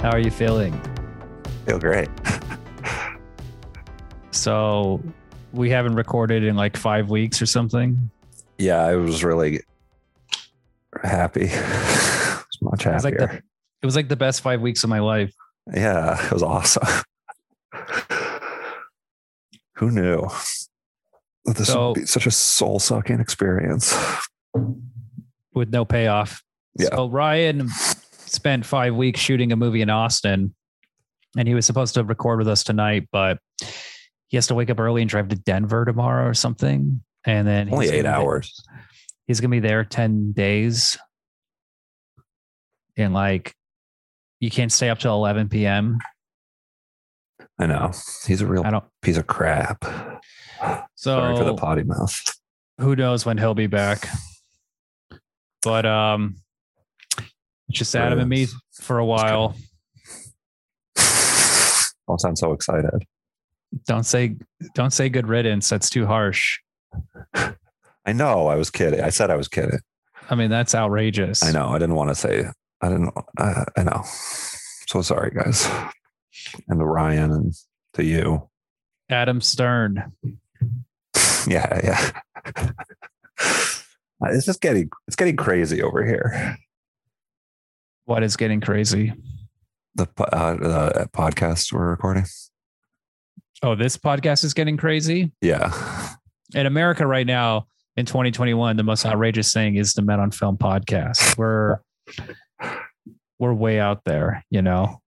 [0.00, 0.78] How are you feeling?
[1.66, 2.08] Feel great.
[4.32, 5.02] So
[5.54, 8.10] we haven't recorded in like five weeks or something.
[8.58, 9.60] Yeah, I was really
[11.02, 11.46] happy.
[11.46, 13.28] Was much It was like happier.
[13.38, 13.42] the,
[13.82, 15.34] it was like the best five weeks of my life.
[15.74, 16.86] yeah, it was awesome.
[19.76, 20.28] Who knew
[21.46, 23.94] that this So- would be such a soul sucking experience?
[25.54, 26.42] with no payoff.
[26.78, 26.88] Yeah.
[26.94, 27.68] So Ryan
[28.26, 30.54] spent five weeks shooting a movie in Austin,
[31.36, 33.38] and he was supposed to record with us tonight, but
[34.28, 37.02] he has to wake up early and drive to Denver tomorrow or something.
[37.24, 38.62] And then Only he's eight gonna be- hours.
[39.26, 40.96] He's gonna be there ten days,
[42.96, 43.54] and like
[44.40, 45.98] you can't stay up till eleven p.m.
[47.58, 47.90] I know.
[48.26, 48.84] He's a real I don't.
[49.02, 49.82] piece of crap.
[50.94, 52.14] So Sorry for the potty mouth.
[52.78, 54.06] who knows when he'll be back?
[55.62, 56.36] But um,
[57.68, 59.54] it's just Adam and me for a while.
[62.08, 63.04] Don't sound so excited.
[63.86, 64.36] Don't say
[64.74, 65.68] don't say good riddance.
[65.68, 66.60] That's too harsh.
[67.34, 68.46] I know.
[68.46, 69.00] I was kidding.
[69.00, 69.80] I said I was kidding.
[70.30, 71.42] I mean, that's outrageous.
[71.42, 71.68] I know.
[71.68, 72.46] I didn't want to say.
[72.80, 73.12] I didn't.
[73.38, 74.02] Uh, I know.
[74.88, 75.68] So sorry, guys,
[76.68, 77.54] and to Ryan and
[77.94, 78.48] to you.
[79.10, 80.12] Adam Stern.
[81.48, 82.10] Yeah, yeah.
[84.22, 84.90] It's just getting.
[85.06, 86.58] It's getting crazy over here.
[88.06, 89.12] What is getting crazy?
[89.96, 92.24] The uh, the podcast we're recording.
[93.64, 95.32] Oh, this podcast is getting crazy.
[95.40, 95.72] Yeah,
[96.54, 100.56] In America right now, in 2021, the most outrageous thing is the Men on Film
[100.56, 101.36] podcast.
[101.36, 101.78] We're
[103.40, 105.00] we're way out there, you know.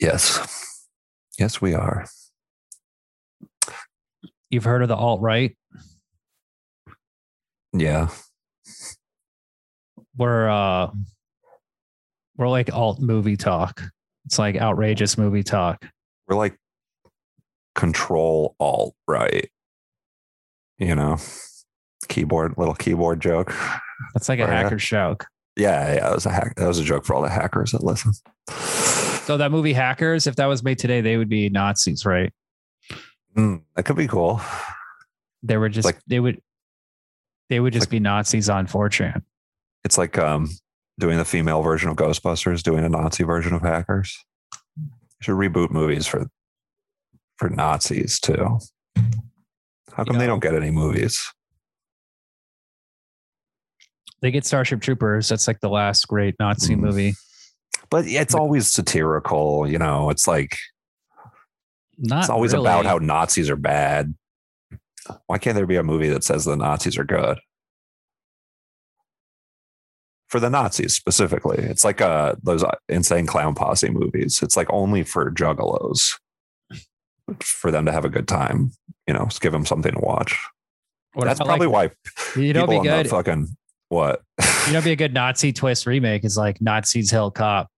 [0.00, 0.86] yes,
[1.38, 2.06] yes, we are.
[4.48, 5.54] You've heard of the alt right?
[7.74, 8.08] Yeah,
[10.16, 10.90] We're uh
[12.36, 13.82] we're like alt movie talk.
[14.26, 15.84] It's like outrageous movie talk.
[16.28, 16.56] we're like
[17.74, 19.50] control alt right.
[20.78, 21.18] You know,
[22.08, 23.52] keyboard little keyboard joke.
[24.14, 24.62] That's like a Oh, yeah.
[24.62, 25.26] hacker joke.
[25.56, 26.54] Yeah, yeah, that was a hack.
[26.56, 28.12] That was a joke for all the hackers that listen.
[28.48, 32.32] So that movie Hackers, if that was made today, they would be Nazis, right?
[33.36, 34.40] Mm, that could be cool.
[35.44, 36.40] They were just Like- they would
[37.48, 39.22] they would just like- be Nazis on 4chan.
[39.84, 40.48] It's like um,
[40.98, 44.16] doing the female version of Ghostbusters, doing a Nazi version of Hackers.
[44.76, 44.90] You
[45.22, 46.26] should reboot movies for
[47.38, 48.58] for Nazis too.
[49.94, 51.20] How come they know- don't get any movies?
[54.20, 55.28] They get Starship Troopers.
[55.28, 56.80] That's like the last great Nazi Mhm.
[56.80, 57.14] movie.
[57.90, 60.10] But it's always satirical, you know.
[60.10, 60.56] It's like
[61.98, 62.66] Not it's always really.
[62.66, 64.14] about how Nazis are bad.
[65.26, 67.40] Why can't there be a movie that says the Nazis are good?
[70.32, 74.40] For the Nazis specifically, it's like uh those insane clown posse movies.
[74.42, 76.18] It's like only for juggalos,
[77.42, 78.72] for them to have a good time.
[79.06, 80.42] You know, just give them something to watch.
[81.12, 81.94] What That's probably like,
[82.34, 83.10] why you know people be good.
[83.10, 83.54] fucking
[83.90, 84.22] what?
[84.66, 87.68] you know be a good Nazi twist remake is like Nazis Hill Cop.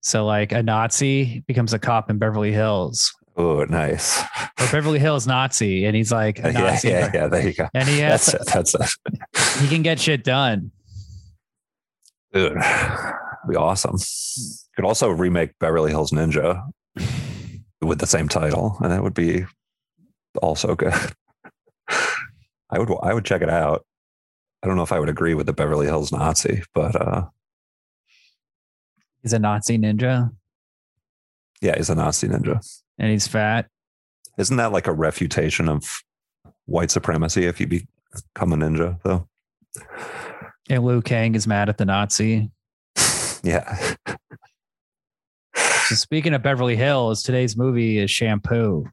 [0.00, 3.14] So like a Nazi becomes a cop in Beverly Hills.
[3.36, 4.20] oh, nice.
[4.60, 7.26] Or Beverly Hills Nazi and he's like a Yeah, yeah, yeah.
[7.28, 7.68] There you go.
[7.72, 8.52] And he has That's it.
[8.52, 9.60] That's it.
[9.60, 10.72] he can get shit done.
[12.34, 12.58] Dude,
[13.48, 13.96] be awesome.
[14.76, 16.62] Could also remake Beverly Hills Ninja
[17.80, 19.44] with the same title, and that would be
[20.42, 20.92] also good.
[21.88, 23.86] I would I would check it out.
[24.62, 27.26] I don't know if I would agree with the Beverly Hills Nazi, but uh,
[29.22, 30.30] He's a Nazi ninja
[31.64, 32.60] yeah, he's a Nazi ninja.
[32.98, 33.68] and he's fat.
[34.36, 35.84] Isn't that like a refutation of
[36.66, 39.26] white supremacy if you become a ninja, though?
[40.70, 42.50] And Liu Kang is mad at the Nazi.
[43.42, 43.94] Yeah.
[45.54, 48.86] So speaking of Beverly Hills, today's movie is Shampoo.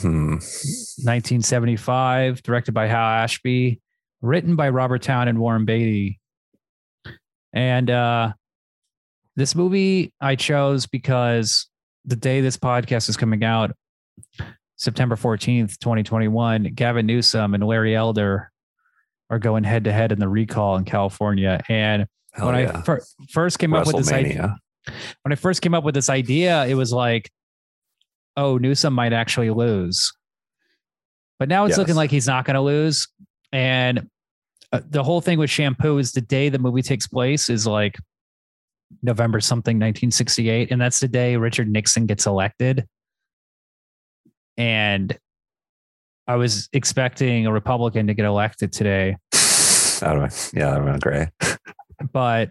[0.00, 0.34] Hmm.
[0.34, 3.80] 1975, directed by Hal Ashby,
[4.22, 6.18] written by Robert Towne and Warren Beatty.
[7.52, 8.32] And uh,
[9.36, 11.68] this movie I chose because
[12.04, 13.70] the day this podcast is coming out,
[14.76, 18.50] September 14th, 2021, Gavin Newsom and Larry Elder
[19.30, 21.60] are going head to head in the recall in California.
[21.68, 24.56] And Hell when I fir- first came up with this idea,
[25.22, 27.30] when I first came up with this idea, it was like,
[28.36, 30.12] oh, Newsom might actually lose.
[31.38, 31.78] But now it's Yes.
[31.78, 33.08] looking like he's not going to lose.
[33.52, 34.08] And
[34.72, 37.96] uh, the whole thing with Shampoo is the day the movie takes place is like
[39.02, 40.70] November something, 1968.
[40.70, 42.86] And that's the day Richard Nixon gets elected.
[44.56, 45.16] And
[46.28, 49.16] I was expecting a Republican to get elected today,
[50.00, 51.28] That would- yeah, be great.
[52.12, 52.50] but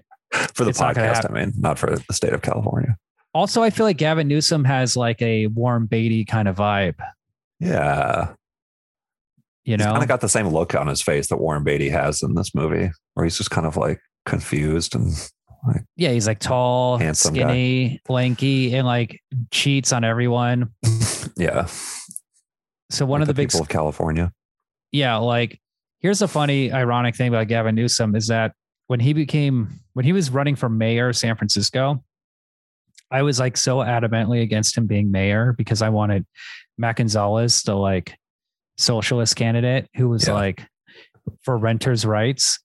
[0.53, 1.29] for the gonna podcast.
[1.29, 2.95] I mean, not for the state of California.
[3.33, 6.95] Also, I feel like Gavin Newsom has like a Warren Beatty kind of vibe.
[7.59, 8.33] Yeah,
[9.65, 12.21] You know, kind of got the same look on his face that Warren Beatty has
[12.23, 15.11] in this movie, where he's just kind of like confused and
[15.67, 17.41] like, yeah, he's like tall, Handsome guy.
[17.43, 19.19] skinny, lanky, and like
[19.51, 20.69] cheats on everyone.
[21.37, 21.67] yeah.
[22.89, 24.31] So one like of the, big people of California.
[24.91, 25.59] yeah, like
[25.99, 28.53] here's a funny, ironic thing about Gavin Newsom is that
[28.87, 32.03] when he became when he was running for mayor of San Francisco,
[33.11, 36.25] I was like so adamantly against him being mayor because I wanted
[36.77, 38.15] Matt Gonzalez, the like
[38.77, 40.33] socialist candidate who was Yeah.
[40.33, 40.63] like
[41.43, 42.59] for renters' rights.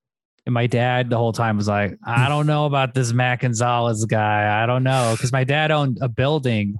[0.46, 4.04] And my dad the whole time was like, I don't know about this Matt Gonzalez
[4.06, 4.62] guy.
[4.62, 5.14] I don't know.
[5.18, 6.76] Cause my dad owned a building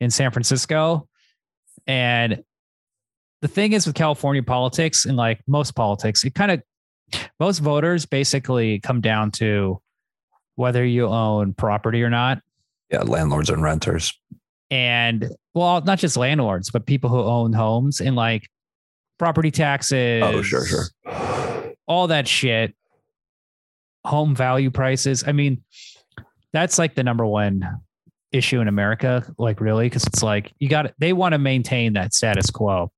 [0.00, 1.08] in San Francisco.
[1.86, 2.42] And
[3.42, 6.62] the thing is with California politics and like most politics, it kind of
[7.38, 9.80] most voters basically come down to
[10.56, 12.42] whether you own property or not.
[12.90, 14.12] Yeah, landlords and renters.
[14.70, 18.48] And well, not just landlords, but people who own homes and like
[19.18, 20.22] property taxes.
[20.24, 21.74] Oh, sure, sure.
[21.86, 22.74] All that shit.
[24.04, 25.24] Home value prices.
[25.26, 25.62] I mean,
[26.52, 27.80] that's like the number one
[28.32, 32.14] issue in America, like really, because it's like you got they want to maintain that
[32.14, 32.90] status quo.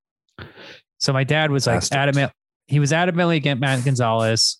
[0.98, 1.96] So my dad was like Bastards.
[1.96, 2.32] adamant.
[2.66, 4.58] He was adamantly against Matt Gonzalez,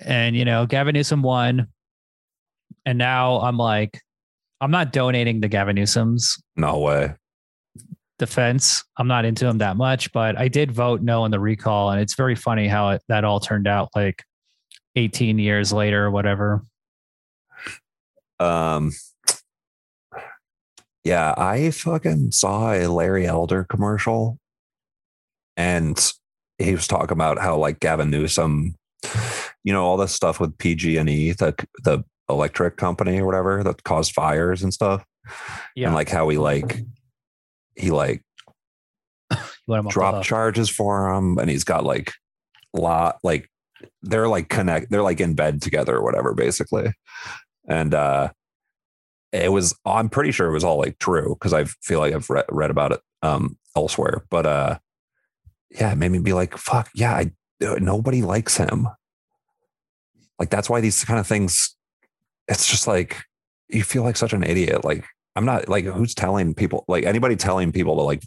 [0.00, 1.68] and you know Gavin Newsom won,
[2.84, 4.00] and now I'm like,
[4.60, 7.14] I'm not donating to Gavin Newsom's No way.
[8.18, 8.82] defense.
[8.98, 12.00] I'm not into him that much, but I did vote no on the recall, and
[12.00, 14.22] it's very funny how it, that all turned out like
[14.96, 16.64] 18 years later or whatever.
[18.40, 18.92] Um,
[21.06, 24.40] yeah, I fucking saw a Larry Elder commercial,
[25.56, 25.96] and
[26.58, 28.74] he was talking about how like Gavin Newsom,
[29.62, 31.54] you know, all this stuff with PG and E, the
[31.84, 35.04] the electric company or whatever that caused fires and stuff,
[35.76, 36.80] Yeah, and like how he like
[37.76, 38.24] he like
[39.68, 42.14] let him off the drop charges for him, and he's got like
[42.74, 43.48] lot like
[44.02, 46.92] they're like connect they're like in bed together or whatever basically.
[47.68, 48.30] And uh
[49.32, 52.28] it was i'm pretty sure it was all like true because i feel like i've
[52.30, 54.78] read, read about it um elsewhere but uh
[55.70, 57.32] yeah it made me be like fuck yeah I,
[57.64, 58.88] uh, nobody likes him.
[60.38, 61.74] Like that's why these kind of things
[62.48, 63.22] it's just like
[63.68, 67.34] you feel like such an idiot like i'm not like who's telling people like anybody
[67.34, 68.22] telling people to like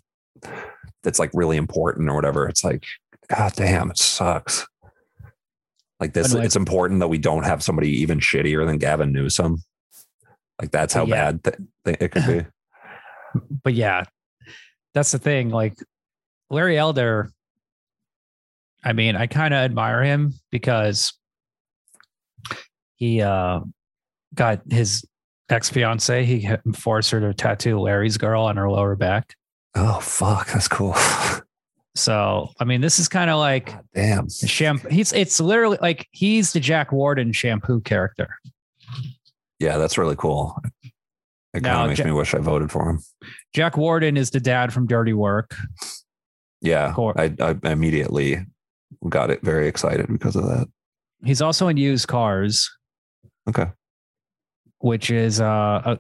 [1.03, 2.83] that's like really important or whatever it's like
[3.29, 4.67] god damn it sucks.
[5.99, 9.63] Like this like- it's important that we don't have somebody even shittier than gavin newsom
[10.59, 11.31] like that's how Yeah.
[11.31, 12.45] bad th- th- it could be
[13.63, 14.03] but yeah,
[14.93, 15.49] that's the thing.
[15.49, 15.75] Like
[16.49, 17.31] Larry Elder,
[18.83, 21.13] I mean, I kind of admire him because
[22.95, 23.59] he uh,
[24.33, 25.05] got his
[25.49, 26.25] ex fiance.
[26.25, 29.35] He forced her to tattoo Larry's girl on her lower back.
[29.75, 30.95] oh fuck that's cool
[31.95, 34.87] So, I mean, this is kind of like God damn shampoo.
[34.89, 38.37] He's it's literally like he's the Jack Warden shampoo character.
[39.59, 40.57] Yeah that's really cool
[41.53, 42.99] it kind of makes Ja- me wish i voted for him
[43.53, 45.55] Jack Warden is the dad from Dirty Work.
[46.61, 48.45] yeah I, I immediately
[49.07, 50.67] got it very excited because of that
[51.23, 52.69] He's also in Used Cars.
[53.49, 53.65] Okay.
[54.79, 55.97] Which is uh,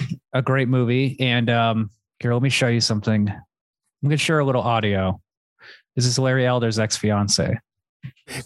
[0.00, 1.16] a a great movie.
[1.20, 3.28] And um, here, let me show you something.
[3.28, 3.42] I'm
[4.02, 5.20] gonna share a little audio.
[5.94, 7.56] This is Larry Elder's ex fiance.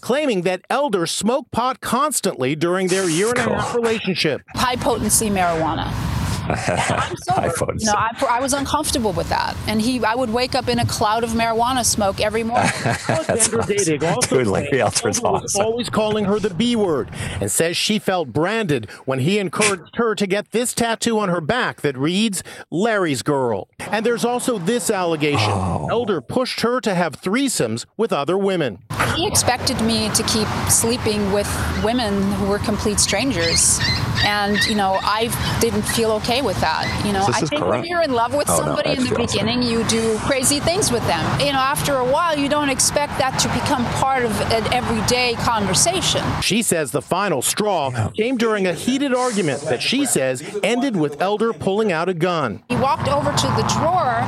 [0.01, 4.41] Claiming that elders smoke pot constantly during their year and a half relationship.
[4.55, 6.20] high potency marijuana.
[6.49, 7.49] I'm sober.
[7.49, 7.81] iPhones.
[7.81, 10.79] You know, I, I was uncomfortable with that, and he, I would wake up in
[10.79, 12.69] a cloud of marijuana smoke every morning.
[12.83, 13.75] That's Alexandra awesome.
[13.75, 15.65] Datig also Dude, Larry claims was awesome.
[15.65, 20.15] always calling her the B word and says she felt branded when he encouraged her
[20.15, 23.67] to get this tattoo on her back that reads Larry's girl.
[23.79, 25.51] And there's also this allegation.
[25.51, 25.87] Oh.
[25.89, 28.79] Elder pushed her to have threesomes with other women.
[29.15, 31.47] he expected me to keep sleeping with
[31.83, 33.79] women who were complete strangers,
[34.23, 35.29] and you know, I
[35.59, 36.85] didn't feel okay with that.
[37.05, 38.97] You know, This I is think when you're in love with Oh, no, somebody in
[38.97, 39.45] that's the awesome.
[39.47, 41.23] beginning, you do crazy things with them.
[41.39, 45.33] You know, after a while, you don't expect that to become part of an everyday
[45.35, 46.23] conversation.
[46.41, 51.21] She says the final straw came during a heated argument that she says ended with
[51.21, 52.63] Elder pulling out a gun.
[52.69, 54.21] He walked over to the drawer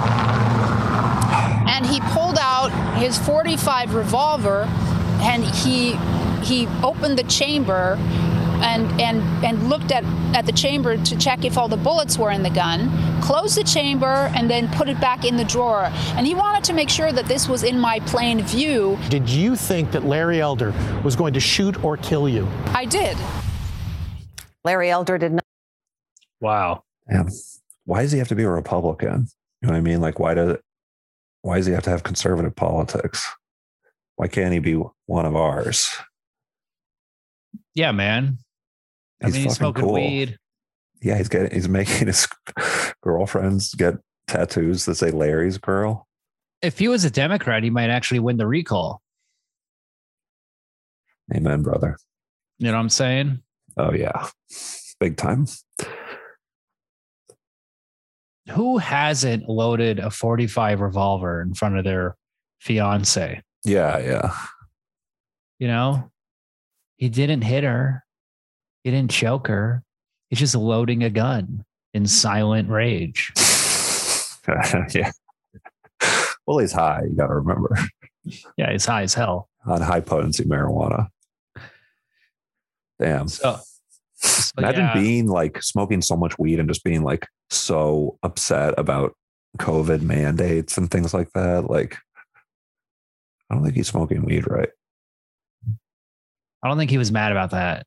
[1.67, 4.65] and he pulled out his 45 revolver
[5.21, 5.95] and he
[6.43, 7.97] he opened the chamber
[8.63, 10.03] and and and looked at
[10.35, 12.89] at the chamber to check if all the bullets were in the gun,
[13.21, 15.89] closed the chamber, and then put it back in the drawer.
[16.15, 18.97] And he wanted to make sure that this was in my plain view.
[19.09, 22.47] Did you think that Larry Elder was going to shoot or kill you?
[22.67, 23.17] I did.
[24.63, 25.43] Larry Elder did not.
[26.39, 26.83] Wow.
[27.09, 27.23] Yeah.
[27.85, 29.27] Why does he have to be a Republican?
[29.61, 30.01] You know what I mean?
[30.01, 30.57] Like, why does
[31.41, 33.29] why does he have to have conservative politics?
[34.15, 35.89] Why can't he be one of ours?
[37.75, 38.37] Yeah, man.
[39.23, 39.93] I He's mean, he's fucking smoking cool.
[39.93, 40.37] weed.
[41.01, 42.27] Yeah, he's getting he's making his
[43.01, 43.95] girlfriends get
[44.27, 46.07] tattoos that say Larry's girl.
[46.61, 49.01] If he was a Democrat, he might actually win the recall.
[51.33, 51.97] Amen, brother.
[52.59, 53.41] You know what I'm saying?
[53.77, 54.27] Oh yeah.
[54.99, 55.47] Big time.
[58.51, 62.15] Who hasn't loaded a 45 revolver in front of their
[62.59, 63.41] fiance?
[63.63, 64.35] Yeah, yeah.
[65.59, 66.11] You know,
[66.97, 68.02] he didn't hit her,
[68.83, 69.83] he didn't choke her.
[70.29, 71.63] He's just loading a gun
[71.93, 73.31] in silent rage.
[74.93, 75.11] yeah.
[76.45, 77.77] Well, he's high, you gotta remember.
[78.57, 79.49] Yeah, he's high as hell.
[79.65, 81.07] On high potency marijuana.
[82.99, 83.27] Damn.
[83.27, 83.59] So,
[84.15, 84.93] so Imagine yeah.
[84.93, 89.13] being like smoking so much weed and just being like so upset about
[89.57, 91.69] COVID mandates and things like that.
[91.69, 91.97] Like,
[93.49, 94.69] I don't think he's smoking weed right.
[96.63, 97.85] I don't think he was mad about that.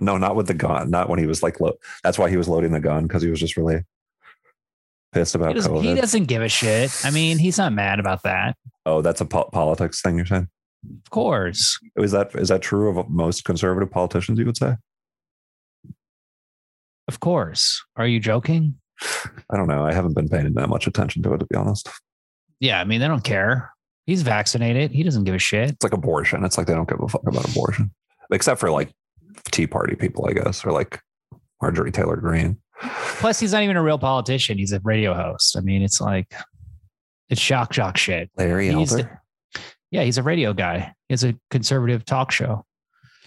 [0.00, 0.90] No, not with the gun.
[0.90, 3.30] Not when he was like, lo- that's why he was loading the gun because he
[3.30, 3.82] was just really
[5.12, 5.82] pissed about doesn't, COVID.
[5.82, 6.90] he doesn't give a shit.
[7.04, 8.56] I mean, he's not mad about that.
[8.86, 10.48] oh, that's a po- politics thing you're saying.
[11.04, 11.78] Of course.
[11.96, 14.38] Is that is that true of most conservative politicians?
[14.38, 14.76] You would say.
[17.08, 17.84] Of course.
[17.96, 18.76] Are you joking?
[19.50, 19.84] I don't know.
[19.84, 21.88] I haven't been paying that much attention to it to be honest.
[22.60, 23.72] Yeah, I mean, they don't care.
[24.06, 24.90] He's vaccinated.
[24.90, 25.70] He doesn't give a shit.
[25.70, 26.44] It's like abortion.
[26.44, 27.90] It's like they don't give a fuck about abortion,
[28.32, 28.92] except for like
[29.44, 31.00] Tea Party people, I guess, or like
[31.62, 32.58] Marjorie Taylor Greene.
[32.80, 34.56] Plus, he's not even a real politician.
[34.58, 35.56] He's a radio host.
[35.56, 36.32] I mean, it's like,
[37.28, 38.30] it's shock shock shit.
[38.36, 39.22] Larry He's Elder.
[39.90, 40.94] Yeah, he's a radio guy.
[41.08, 42.64] He's a conservative talk show.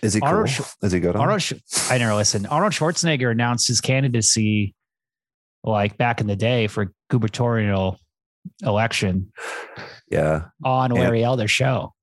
[0.01, 0.29] Is he cool?
[0.29, 1.15] Arnold Sch- Is he good?
[1.15, 1.43] On Arnold,
[1.89, 2.47] I never listened.
[2.49, 4.73] Arnold Schwarzenegger announced his candidacy
[5.63, 7.97] like back in the day for gubernatorial
[8.63, 9.31] election
[10.09, 10.45] Yeah.
[10.63, 11.93] on And- Larry Elder's show.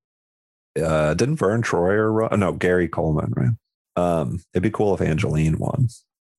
[0.81, 2.41] Uh, didn't Vern Troyer run?
[2.41, 3.51] No, Gary Coleman, right?
[3.97, 5.89] Um, it'd be cool if Angelyne won.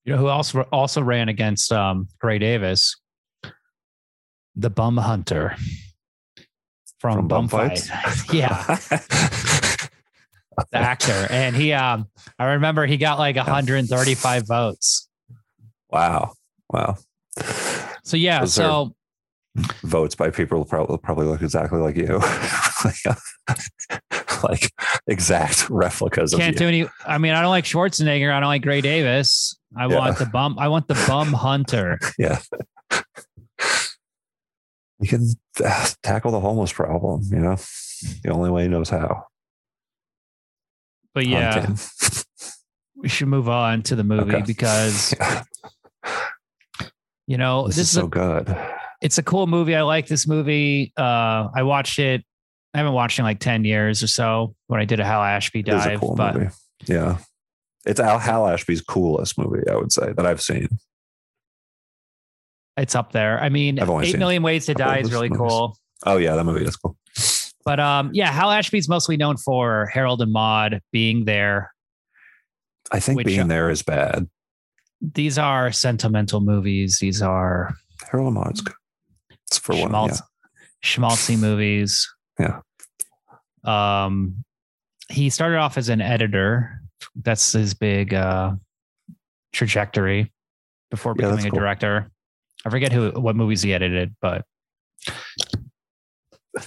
[0.05, 2.97] You know who also also ran against um, Gray Davis?
[4.55, 5.55] The Bum Hunter
[6.99, 7.87] from, From Bum Fight.
[8.33, 8.63] yeah,
[10.71, 11.73] the actor, and he.
[11.73, 12.07] Um,
[12.39, 15.07] I remember he got like 135 votes.
[15.89, 16.33] wow.
[16.71, 16.97] Wow.
[18.03, 18.95] So yeah, Those so
[19.83, 22.21] Votes by people probably probably look exactly like you.
[24.49, 24.71] like,
[25.07, 26.87] exact replicas of can't of do any.
[27.05, 28.31] I mean, I don't like Schwarzenegger.
[28.33, 29.57] I don't like Gray Davis.
[29.77, 29.97] I Yeah.
[29.99, 30.57] want the bum.
[30.59, 31.97] I want the Bum Hunter.
[32.19, 32.39] Yeah.
[34.99, 35.27] You can
[35.65, 37.55] uh, tackle the homeless problem, you know,
[38.23, 39.25] the only way he knows how.
[41.15, 41.67] But yeah,
[42.95, 44.43] we should move on to the movie Okay.
[44.45, 45.43] because Yeah.
[47.27, 48.57] you know this, this, is is a so good.
[49.01, 49.75] it's a cool movie.
[49.75, 50.93] I like this movie.
[50.95, 52.23] Uh, I watched it.
[52.73, 55.59] I haven't watched in like 10 years or so when I did a Hal Ashby
[55.59, 56.49] It is a dive, cool but movie.
[56.87, 57.17] Yeah.
[57.85, 60.67] It's Al Hal Ashby's coolest movie, I would say, that I've seen.
[62.77, 63.39] it's up there.
[63.39, 65.49] I mean, I've only 8 seen Million Ways to Die is really movies.
[65.49, 65.77] cool.
[66.05, 66.97] Oh yeah, that movie is cool.
[67.65, 71.71] But um, yeah, Hal Ashby's mostly known for Harold and Maude being there.
[72.91, 74.27] I think Which, being there is bad.
[74.99, 76.99] These are sentimental movies.
[76.99, 77.73] These are
[78.09, 78.75] Harold and Maude's good.
[79.47, 79.89] It's for one.
[79.89, 80.21] schmaltz,
[80.83, 82.07] schmaltzy movies.
[82.39, 82.61] Yeah.
[83.63, 84.43] Um,
[85.09, 86.81] he started off as an editor.
[87.15, 88.53] That's his big uh,
[89.53, 90.31] trajectory
[90.89, 91.59] before Yeah, becoming a cool.
[91.59, 92.09] director.
[92.65, 94.45] I forget who what movies he edited, but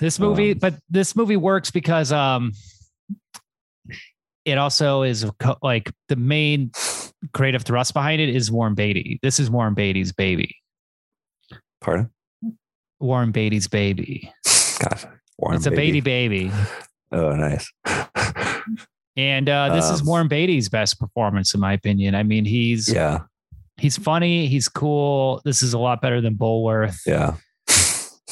[0.01, 2.53] this movie, Um, but this movie works because um,
[4.45, 5.31] it also is
[5.63, 6.73] like the main
[7.33, 9.21] creative thrust behind it is Warren Beatty.
[9.23, 10.57] This is Warren Beatty's baby.
[11.81, 12.11] Pardon?
[13.01, 14.33] Warren Beatty's baby.
[14.81, 15.14] God.
[15.39, 16.01] Warren it's a Beatty.
[16.01, 16.51] Baby.
[17.13, 17.71] Oh, nice.
[19.17, 22.17] And uh, this is Um, Warren Beatty's best performance, in my opinion.
[22.17, 23.21] I mean, he's yeah.
[23.77, 25.41] he's funny, he's cool.
[25.45, 26.99] This is a lot better than Bulworth.
[27.07, 27.37] Yeah.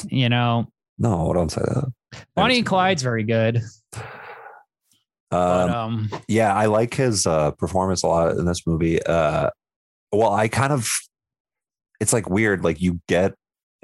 [0.09, 0.67] You know,
[0.97, 1.93] No, don't say that.
[2.35, 3.61] Bonnie and Clyde's very good.
[5.31, 9.01] But, Um, um, yeah, I like his uh, performance a lot in this movie.
[9.01, 9.49] Uh,
[10.11, 10.91] well, I kind of,
[12.01, 12.65] it's like weird.
[12.65, 13.33] Like you get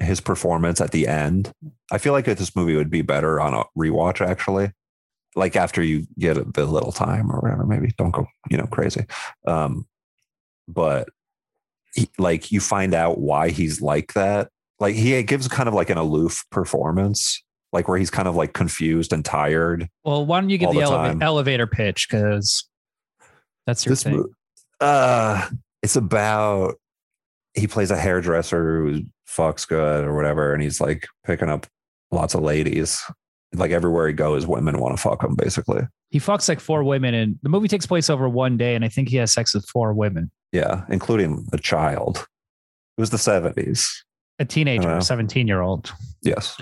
[0.00, 1.52] his performance at the end.
[1.92, 4.72] I feel like this movie would be better on a rewatch, actually.
[5.36, 8.66] like after you get a bit little time or whatever, maybe don't go, you know,
[8.66, 9.04] crazy.
[9.46, 9.86] Um,
[10.66, 11.08] but
[11.94, 14.48] he, like you find out why he's like that.
[14.80, 17.42] Like he gives kind of like an aloof performance,
[17.72, 19.88] like where he's kind of like confused and tired.
[20.04, 22.08] Well, why don't you get the, the eleva- elevator pitch?
[22.08, 22.66] Because
[23.66, 24.16] that's your This thing.
[24.16, 24.28] mo-
[24.80, 25.48] uh
[25.82, 26.76] it's about
[27.54, 29.02] he plays a hairdresser who
[29.36, 31.66] fucks good or whatever, and he's like picking up
[32.10, 33.00] lots of ladies.
[33.52, 35.82] Like everywhere he goes, women want to fuck him, basically.
[36.10, 38.88] he fucks like four women, and the movie takes place over one day, and I
[38.88, 40.30] think he has sex with four women.
[40.52, 42.26] Yeah, including a child.
[42.98, 43.86] It was the 70s.
[44.38, 45.92] A teenager, a 17 year old.
[46.22, 46.56] Yes.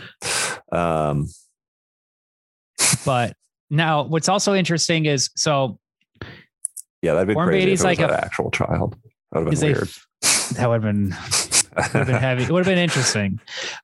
[0.72, 1.28] Um,
[3.04, 3.34] But
[3.70, 5.78] now, what's also interesting is so
[7.02, 8.96] yeah, that'd be Warren crazy Beatty's if it was like an actual child.
[9.32, 9.88] That would have a been weird.
[10.56, 11.10] that would have been
[11.78, 12.42] would have been heavy.
[12.44, 13.40] It would have been interesting.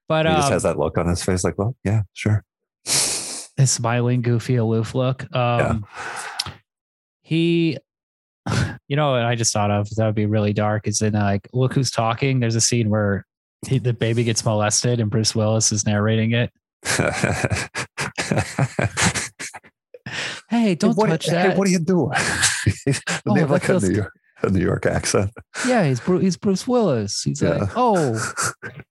[0.08, 2.44] But he just um, has that look on his face, like, well, yeah, sure.
[2.84, 5.26] his smiling, goofy, aloof look.
[5.34, 5.86] Um,
[7.22, 7.78] He,
[8.88, 10.86] you know, what I just thought of that would be really dark.
[10.86, 12.40] Is in like, look who's talking.
[12.40, 13.24] There's a scene where
[13.66, 16.50] he, the baby gets molested, and Bruce Willis is narrating it.
[20.50, 21.56] Hey, don't what, touch hey, that.
[21.56, 22.10] what are you doing?
[22.86, 22.92] they
[23.26, 24.12] Oh, have that like a feels- New, York,
[24.44, 25.30] a New York accent.
[25.66, 27.22] yeah, he's Bruce, he's Bruce Willis.
[27.22, 27.50] He's Yeah.
[27.58, 28.34] like, oh,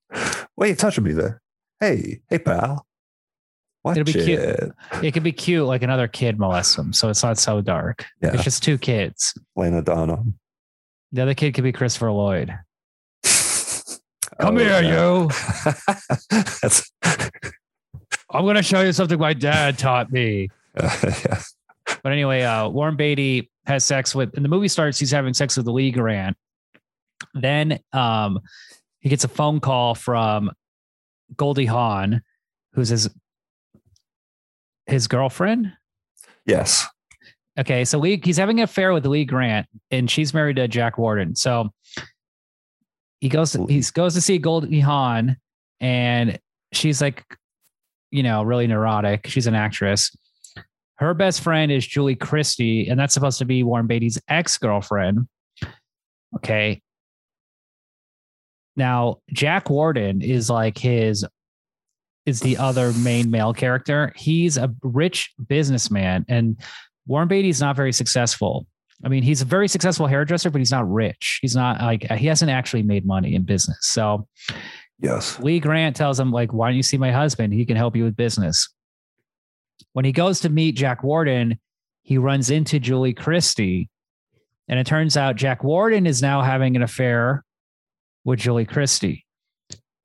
[0.55, 1.41] Why are you touching me there?
[1.79, 2.85] Hey, hey, pal.
[3.83, 4.39] Watch It'll be cute.
[4.39, 4.71] it.
[5.01, 8.05] it could be cute, like another kid molests him, so it's not so dark.
[8.21, 8.33] Yeah.
[8.33, 9.33] It's just two kids.
[9.55, 10.39] Lena Dunham.
[11.11, 12.47] The other kid could be Christopher Lloyd.
[14.39, 15.21] Come Oh, here, yeah.
[15.21, 15.29] you.
[16.61, 16.91] That's
[18.29, 20.49] I'm gonna show you something my dad taught me.
[20.79, 21.41] yeah.
[22.01, 24.99] But anyway, uh, Warren Beatty has sex with, and the movie starts.
[24.99, 26.35] He's having sex with the Lee Grant.
[27.33, 28.39] Then um,
[28.99, 30.51] he gets a phone call from
[31.35, 32.21] Goldie Hawn,
[32.73, 33.09] who's his
[34.85, 35.71] his girlfriend.
[36.45, 36.85] Yes.
[37.57, 40.97] Okay, so Lee, he's having an affair with Lee Grant, and she's married to Jack
[40.97, 41.35] Warden.
[41.35, 41.71] So
[43.21, 45.37] he goes to, he goes to see Goldie Hawn,
[45.79, 46.39] and
[46.71, 47.23] she's like,
[48.11, 49.27] you know, really neurotic.
[49.27, 50.15] She's an actress.
[50.97, 55.27] Her best friend is Julie Christie, and that's supposed to be Warren Beatty's ex girlfriend.
[56.35, 56.81] Okay.
[58.75, 61.25] Now Jack Warden is like his
[62.25, 64.13] is the other main male character.
[64.15, 66.57] He's a rich businessman, and
[67.05, 68.67] Warren Beatty's not very successful.
[69.05, 71.39] I mean, he's a very successful hairdresser, but he's not rich.
[71.41, 73.79] He's not like he hasn't actually made money in business.
[73.81, 74.27] So
[75.03, 75.37] Yes.
[75.39, 77.53] Lee Grant tells him, like, why don't you see my husband?
[77.53, 78.69] He can help you with business.
[79.93, 81.59] When he goes to meet Jack Warden,
[82.03, 83.89] he runs into Julie Christie.
[84.67, 87.43] And it turns out Jack Warden is now having an affair
[88.23, 89.25] with Julie Christie.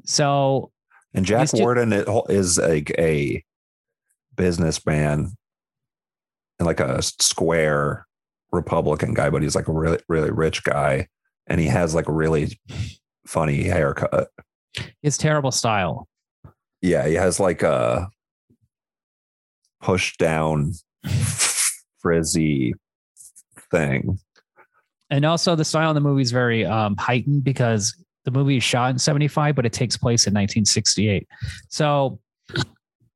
[0.04, 0.70] So
[1.14, 1.92] And Jack two- Warden
[2.28, 3.42] is like a
[4.36, 5.32] businessman
[6.58, 8.06] and like a square
[8.52, 11.08] Republican guy, but he's like a really, really rich guy.
[11.46, 12.58] And he has like a really
[13.26, 14.28] funny haircut.
[15.02, 16.08] his terrible style.
[16.82, 18.08] Yeah, he has like a
[19.80, 20.72] pushed down
[22.00, 22.74] frizzy
[23.70, 24.18] thing.
[25.10, 28.64] And also the style in the movie is very um, heightened because the movie is
[28.64, 31.26] shot in 75, but it takes place in 1968.
[31.68, 32.18] So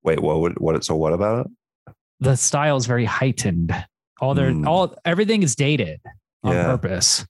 [0.04, 1.94] Wait, what would what so what about it?
[2.20, 3.72] the style is very heightened.
[4.20, 4.66] All their Mm.
[4.66, 6.00] all everything is dated
[6.44, 6.64] on Yeah.
[6.64, 7.26] purpose.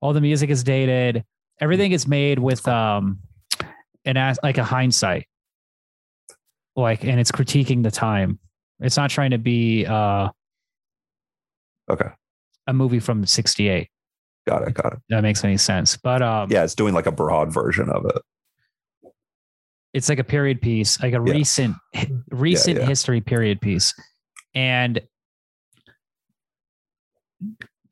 [0.00, 1.24] All the music is dated.
[1.60, 3.20] Everything is made with um
[4.04, 5.26] an as like a hindsight.
[6.76, 8.38] Like and it's critiquing the time.
[8.80, 10.28] It's not trying to be uh
[11.90, 12.08] Okay.
[12.66, 13.88] a movie from 68.
[14.46, 14.74] Got it.
[14.74, 14.98] Got it.
[15.10, 15.96] That makes any sense.
[15.96, 19.12] But um Yeah, it's doing like a broad version of it.
[19.92, 21.32] it's like a period piece, like a Yeah.
[21.32, 21.76] recent
[22.30, 22.86] recent yeah.
[22.86, 23.94] history period piece.
[24.54, 25.00] And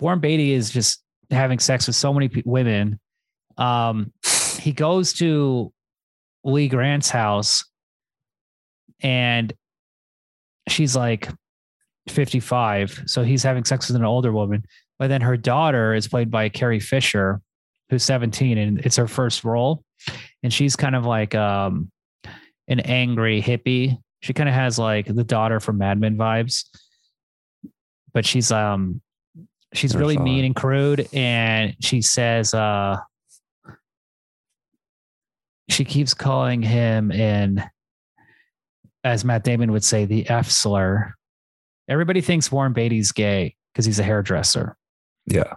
[0.00, 2.98] Warren Beatty is just having sex with so many women.
[3.56, 4.12] Um,
[4.60, 5.72] he goes to
[6.44, 7.64] Lee Grant's house
[9.02, 9.52] and
[10.68, 11.28] she's like
[12.08, 13.04] 55.
[13.06, 14.64] So he's having sex with an older woman.
[14.98, 17.40] But then her daughter is played by Carrie Fisher,
[17.90, 19.82] who's 17, and it's her first role.
[20.42, 21.90] And she's kind of like um,
[22.68, 23.98] an angry hippie.
[24.20, 26.64] She kind of has like the daughter from Mad Men vibes.
[28.14, 29.00] But she's um
[29.72, 30.46] she's Never really mean it.
[30.48, 31.08] and crude.
[31.12, 32.98] And she says uh
[35.68, 37.62] she keeps calling him in
[39.04, 41.14] as Matt Damon would say, the F slur.
[41.88, 44.76] Everybody thinks Warren Beatty's gay because he's a hairdresser,
[45.26, 45.54] Yeah.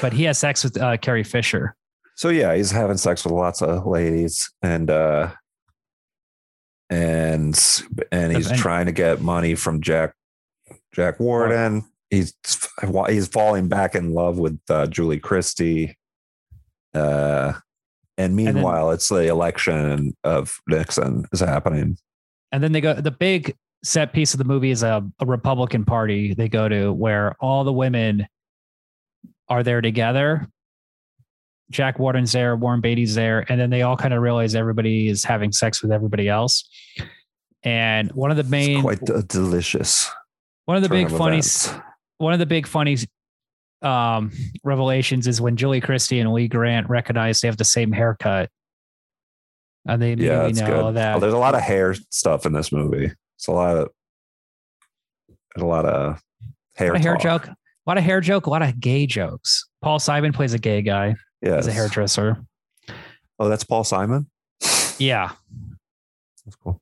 [0.00, 1.74] but he has sex with uh, Carrie Fisher.
[2.16, 5.30] So yeah, he's having sex with lots of ladies and uh
[6.88, 7.58] and
[8.12, 10.14] and he's And- trying to get money from Jack
[10.92, 11.84] Jack Warden.
[12.10, 12.34] He's
[13.08, 15.96] he's falling back in love with uh, Julie Christie.
[16.92, 17.52] Uh,
[18.18, 21.96] and meanwhile, it's the election of Nixon is happening.
[22.52, 22.94] And then they go.
[22.94, 26.92] The big set piece of the movie is a, a Republican Party they go to
[26.92, 28.26] where all the women
[29.48, 30.48] are there together.
[31.70, 35.22] Jack Warden's there, Warren Beatty's there, and then they all kind of realize everybody is
[35.24, 36.68] having sex with everybody else.
[37.62, 40.10] And one of the main, It's quite delicious.
[40.64, 41.72] one of the big of funny, events.
[42.18, 42.96] one of the big funny
[43.82, 44.32] um,
[44.64, 48.50] revelations is when Julie Christie and Lee Grant recognize they have the same haircut,
[49.86, 50.94] and they Yeah, it's know good.
[50.96, 51.16] that.
[51.16, 53.10] Oh, there's a lot of hair stuff in this movie.
[53.36, 53.88] It's a lot of
[55.56, 56.20] a lot of
[56.76, 56.92] hair.
[56.92, 59.66] a hair joke, a lot of hair joke, a lot of gay jokes.
[59.82, 62.36] Paul Simon plays a gay guy Yeah, as a hairdresser.
[63.38, 64.30] Oh, that's Paul Simon.
[64.98, 65.32] Yeah,
[66.44, 66.80] That's cool.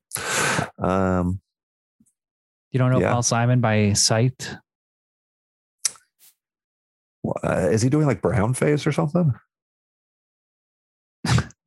[0.78, 1.40] Um,
[2.72, 3.12] you don't know Yeah.
[3.12, 4.56] Paul Simon by sight.
[7.44, 9.32] uh, is he doing like brown face or something?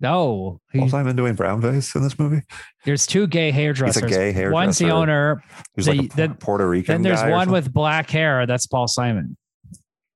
[0.01, 2.41] No, Paul he, Simon doing brown face in this movie?
[2.85, 4.01] there's two gay hairdressers.
[4.03, 4.51] He's a gay hairdresser.
[4.53, 5.43] One's the owner.
[5.75, 7.01] He's The- like a then- Puerto Rican.
[7.01, 8.45] Then there's one with black hair.
[8.47, 9.37] That's Paul Simon.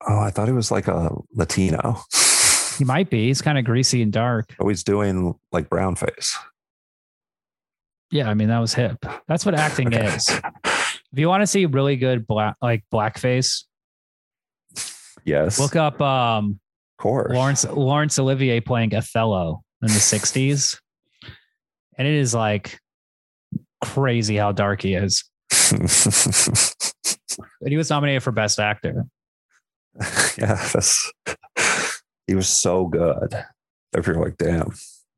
[0.07, 2.01] Oh, I thought he was like a Latino.
[2.77, 3.27] He might be.
[3.27, 4.53] He's kind of greasy and dark.
[4.59, 6.37] Oh, he's doing like brown face.
[8.11, 8.97] Yeah, I mean that was hip.
[9.27, 10.05] That's what acting Okay.
[10.07, 10.29] is.
[10.29, 13.63] If you want to see really good black like blackface,
[15.23, 16.59] Yes, look up um
[16.99, 17.33] of course.
[17.33, 20.79] Lawrence Laurence Olivier playing Othello in the 60s.
[21.97, 22.79] And it is like
[23.83, 25.23] crazy how dark he is.
[25.71, 25.89] and
[27.67, 29.05] he was nominated for best actor.
[30.37, 31.11] yeah, that's
[32.27, 33.45] he was so good.
[34.05, 34.73] You're like, damn,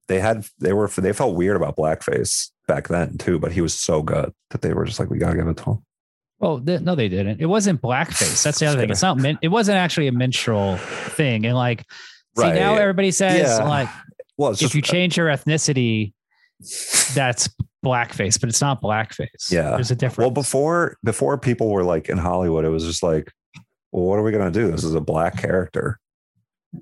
[0.08, 3.73] they had they were they felt weird about blackface back then too, but he was
[3.73, 5.84] so good that they were just like, we gotta give it to him.
[6.39, 7.41] Well, th- no, they didn't.
[7.41, 8.43] It wasn't blackface.
[8.43, 8.91] That's the other thing.
[8.91, 9.17] It's not.
[9.17, 11.47] Min- it wasn't actually a minstrel thing.
[11.47, 11.84] And like,
[12.38, 13.63] see now everybody says Yeah.
[13.67, 13.89] like,
[14.38, 16.13] Well, if just you uh, change your ethnicity,
[17.13, 17.50] that's
[17.84, 19.52] blackface, but it's not blackface.
[19.52, 19.71] Yeah.
[19.71, 20.26] there's a difference.
[20.26, 23.32] well before before people were like in Hollywood, it was just like,
[23.91, 24.71] well, what are we gonna do?
[24.71, 26.00] This is a black character.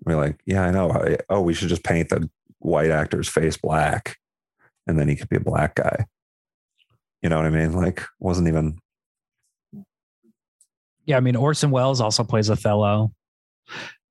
[0.05, 1.15] We're like, yeah, I know.
[1.29, 4.17] Oh, we should just paint the white actor's face black,
[4.87, 6.05] and then he could be a black guy.
[7.21, 7.73] You know what I mean?
[7.73, 8.77] Like, wasn't even
[11.05, 13.11] Yeah, I mean Orson Welles also plays Othello.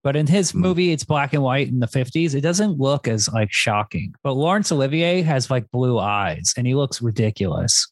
[0.04, 0.60] But in his Hmm.
[0.60, 2.34] movie, it's black and white in the 50s.
[2.34, 4.14] It doesn't look as like shocking.
[4.22, 7.90] But Laurence Olivier has like blue eyes and he looks ridiculous.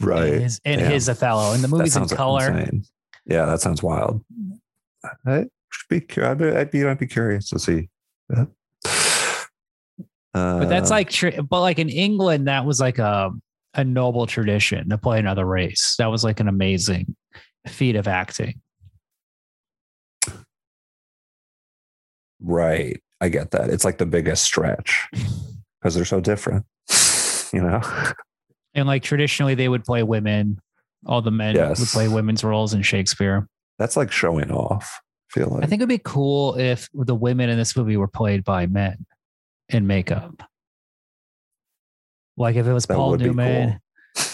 [0.00, 0.34] right.
[0.34, 0.90] In his, in Damn.
[0.92, 1.52] his Othello.
[1.54, 2.50] And the movie's in color.
[2.52, 2.84] insane.
[3.26, 4.24] Yeah, that sounds wild.
[5.26, 6.22] I should be.
[6.22, 6.48] I'd be.
[6.50, 7.88] I'd be, I'd be curious to see.
[8.28, 8.48] that.
[10.34, 13.30] But that's Uh, like but like in England, that was like a
[13.74, 15.94] a noble tradition to play another race.
[15.98, 17.14] That was like an amazing
[17.66, 18.60] feat of acting.
[22.42, 23.00] Right.
[23.20, 23.70] I get that.
[23.70, 25.08] It's like the biggest stretch
[25.80, 26.66] because they're so different.
[27.52, 27.80] You know.
[28.74, 30.58] And like traditionally they would play women.
[31.06, 33.46] All the men would play women's roles in Shakespeare.
[33.78, 35.00] That's like showing off.
[35.30, 35.64] I feel like.
[35.64, 39.04] I think it'd be cool if the women in this movie were played by men
[39.68, 40.42] in makeup.
[42.36, 43.80] Like if it was That Paul Newman,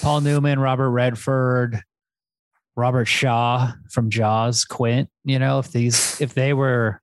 [0.03, 1.83] Paul Newman, Robert Redford,
[2.77, 7.01] Robert Shaw from Jaws, Quint, you know, if these if they were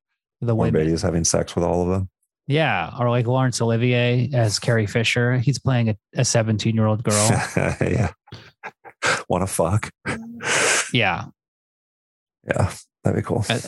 [0.48, 0.82] the women.
[0.82, 2.10] Beatty is having sex with all of them.
[2.48, 2.92] Yeah.
[3.00, 5.38] Or like Laurence Olivier as Carrie Fisher.
[5.40, 7.30] He's playing a, a 17 year old girl.
[7.82, 8.12] yeah.
[9.30, 9.90] Want to fuck?
[10.94, 11.26] yeah.
[12.48, 12.72] Yeah,
[13.04, 13.44] that'd be cool.
[13.50, 13.60] Uh,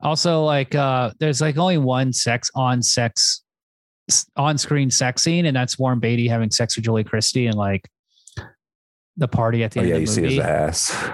[0.00, 3.42] Also, like uh there's like only one sex on sex
[4.36, 7.88] on screen sex scene, and that's Warren Beatty having sex with Julie Christie and like
[9.16, 10.34] the party at the Oh end yeah, of you the see movie.
[10.36, 11.10] his ass.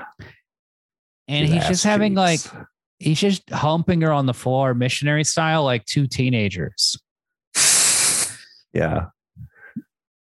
[1.29, 2.55] and His he's ass just having like cheeks.
[3.03, 6.97] He's just humping her on the floor, missionary style, like two teenagers.
[8.75, 9.07] Yeah.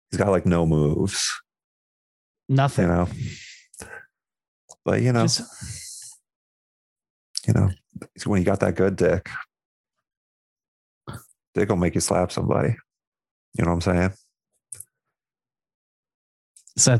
[0.09, 1.29] He's got like no moves,
[2.47, 2.85] Nothing.
[2.87, 3.07] you know.
[4.83, 6.17] But you know, Just-
[7.47, 7.69] you know,
[8.25, 9.29] when you got that good dick,
[11.53, 12.75] dick will make you slap somebody.
[13.53, 14.13] You know what I'm saying?
[16.77, 16.99] so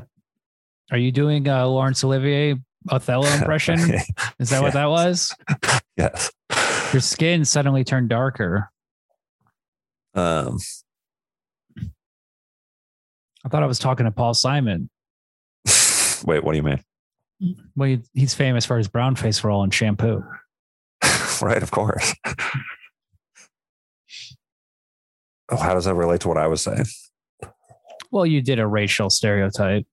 [0.92, 2.56] are you doing uh Laurence Olivier
[2.88, 3.80] Othello impression?
[4.40, 5.36] Is that what that was?
[5.98, 6.32] yes.
[6.94, 8.70] Your skin suddenly turned darker.
[10.16, 10.58] Um,
[13.46, 14.90] I thought I was talking to Paul Simon.
[16.26, 16.84] wait, what do you mean?
[17.76, 20.24] Well, he's famous for his brown face role in Shampoo.
[21.42, 22.14] right, of course.
[25.50, 26.86] oh, how does that relate to what I was saying?
[28.12, 29.86] Well, you did a racial stereotype.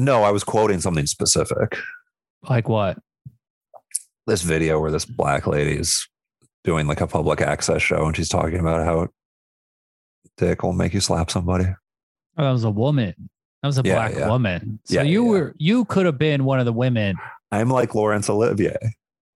[0.00, 1.76] No, I was quoting something specific.
[2.48, 2.98] Like what?
[4.26, 6.08] This video where this black lady is
[6.64, 9.08] doing like a public access show and she's talking about how
[10.38, 11.66] dick will make you slap somebody.
[12.38, 13.14] Oh, that was a woman.
[13.62, 14.28] That was a Yeah, black yeah.
[14.28, 14.80] woman.
[14.84, 17.16] So Yeah, you were you could have been one of the women
[17.52, 18.76] I'm like Laurence Olivier.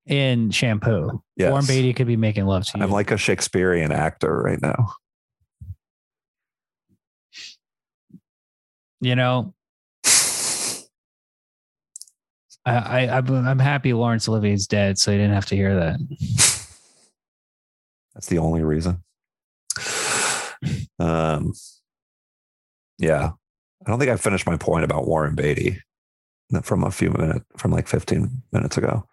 [0.06, 1.22] in shampoo.
[1.36, 1.50] Yes.
[1.50, 2.84] Warren Beatty could be making love to you.
[2.84, 4.92] I'm like a Shakespearean actor right now.
[9.00, 9.52] you know,
[12.66, 15.98] I, I I'm, happy Laurence Olivier's dead, so you didn't have to hear that.
[18.14, 19.02] That's the only reason.
[20.98, 21.52] Um,
[22.98, 23.32] yeah,
[23.84, 25.80] I don't think I finished my point about Warren Beatty
[26.62, 29.06] from a few minutes, from like 15 minutes ago.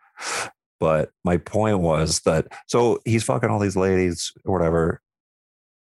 [0.79, 5.01] But my point was that so he's fucking all these ladies or whatever.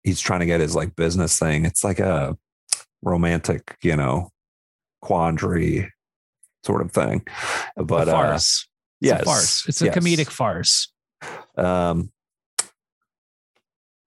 [0.04, 1.66] He's trying to get his like business thing.
[1.66, 2.38] It's like a
[3.02, 4.32] romantic, you know,
[5.02, 5.92] quandary
[6.64, 7.26] sort of thing.
[7.76, 8.68] But a uh, farce.
[9.02, 9.68] It's yes, a farce.
[9.68, 9.98] It's a yes.
[9.98, 10.92] comedic farce.
[11.58, 12.12] um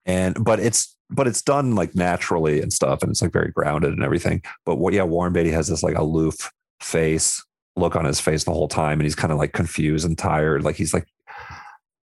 [0.06, 3.92] and but it's but it's done like naturally and stuff and it's like very grounded
[3.92, 7.44] and everything but what yeah warren beatty has this like aloof face
[7.76, 10.64] look on his face the whole time and he's kind of like confused and tired
[10.64, 11.06] like he's like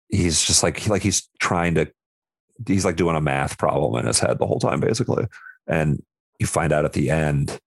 [0.10, 1.89] he's just like like he's trying to
[2.67, 5.25] he's like doing a math problem in his head the whole time basically
[5.67, 6.03] and
[6.39, 7.60] you find out at the end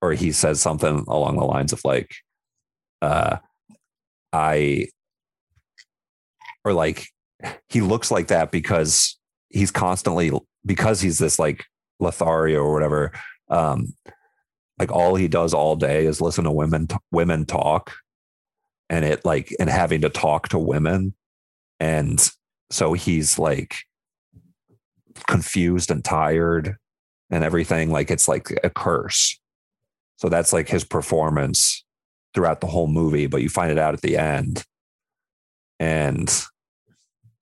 [0.00, 2.14] or he says something along the lines of like
[3.02, 3.36] uh
[4.32, 4.86] i
[6.64, 7.08] or like
[7.68, 10.32] he looks like that because he's constantly
[10.66, 11.64] because he's this like
[12.00, 13.12] Lothario or whatever.
[13.48, 13.94] Um,
[14.78, 17.94] like all he does all day is listen to women women talk,
[18.88, 21.14] and it like and having to talk to women,
[21.80, 22.30] and
[22.70, 23.76] so he's like
[25.26, 26.76] confused and tired
[27.30, 27.90] and everything.
[27.90, 29.37] Like it's like a curse.
[30.18, 31.84] So that's like his performance
[32.34, 34.62] throughout the whole movie, but you find it out at the end.
[35.80, 36.28] And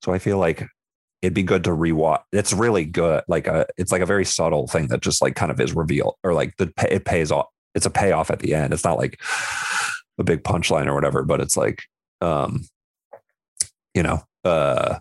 [0.03, 0.67] so I feel like
[1.23, 2.23] it'd be good to rewatch.
[2.33, 3.25] It's really good.
[3.29, 6.15] Like a, it's like a very subtle thing that just like kind of is revealed
[6.23, 7.47] or like the it pays off.
[7.75, 8.73] It's a payoff at the end.
[8.73, 9.21] It's not like
[10.19, 11.83] a big punchline or whatever, but it's like,
[12.21, 12.63] um,
[13.95, 14.99] you know, uh,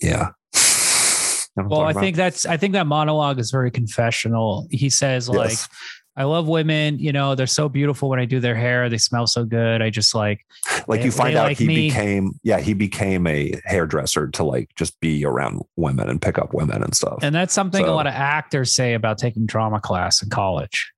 [0.00, 0.30] yeah.
[0.54, 4.66] You know what I'm Well, I think that's I think that monologue is very confessional.
[4.70, 5.68] He says like Yes.
[6.16, 9.28] I love women, you know, they're so beautiful when I do their hair, they smell
[9.28, 9.80] so good.
[9.80, 10.44] I just like
[10.88, 11.88] like they- you find out like he me.
[11.88, 16.52] became yeah he became a hairdresser to like just be around women and pick up
[16.52, 20.20] women and stuff and that's something a lot of actors say about taking drama class
[20.22, 20.92] in college.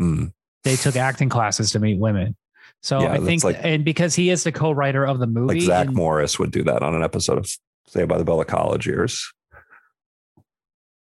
[0.00, 0.32] Mm.
[0.64, 2.36] They took acting classes to meet women.
[2.82, 5.62] So Yeah, I think like- and because he is the co-writer of the movie like
[5.62, 7.50] zach and- morris would do that on an episode of
[7.88, 9.32] Saved by the Bell of college years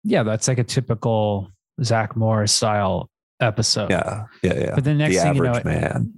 [0.06, 1.50] yeah, that's like a typical
[1.82, 3.90] Zack Morris style episode.
[3.90, 6.14] yeah yeah yeah But then next the thing you know, man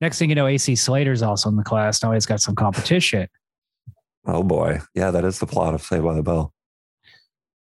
[0.00, 2.02] next thing you know, AC Slater's also in the class.
[2.02, 3.26] Now he's got some competition.
[4.26, 6.52] oh boy yeah that is the plot of Saved by the Bell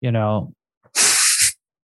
[0.00, 0.54] You know,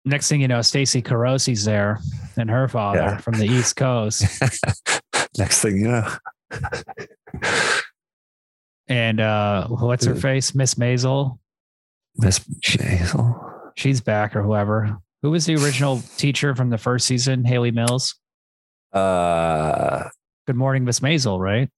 [0.04, 2.00] next thing you know, Stacey Carosi's there
[2.38, 3.18] and her father Yeah.
[3.18, 4.24] from the East Coast.
[5.38, 6.08] next thing you know
[8.88, 10.54] and uh what's her face?
[10.56, 11.40] Miss Maisel.
[12.18, 13.52] miss Hazel.
[13.76, 14.98] She's back or whoever.
[15.22, 17.44] Who was the original teacher from the first season?
[17.46, 18.16] Hayley Mills.
[18.94, 20.10] uh
[20.48, 21.70] Good morning, Miss Maisel, right?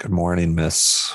[0.00, 1.12] good morning miss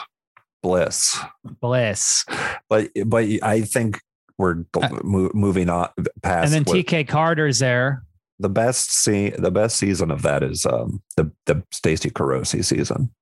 [0.63, 1.18] bliss
[1.62, 2.26] Bliss.
[2.68, 4.00] but but i think
[4.39, 5.89] we're Uh, mo- moving on
[6.24, 8.04] past And then TK Carter's there.
[8.39, 13.13] the best scene the best season of that is um the the Stacey Carosi season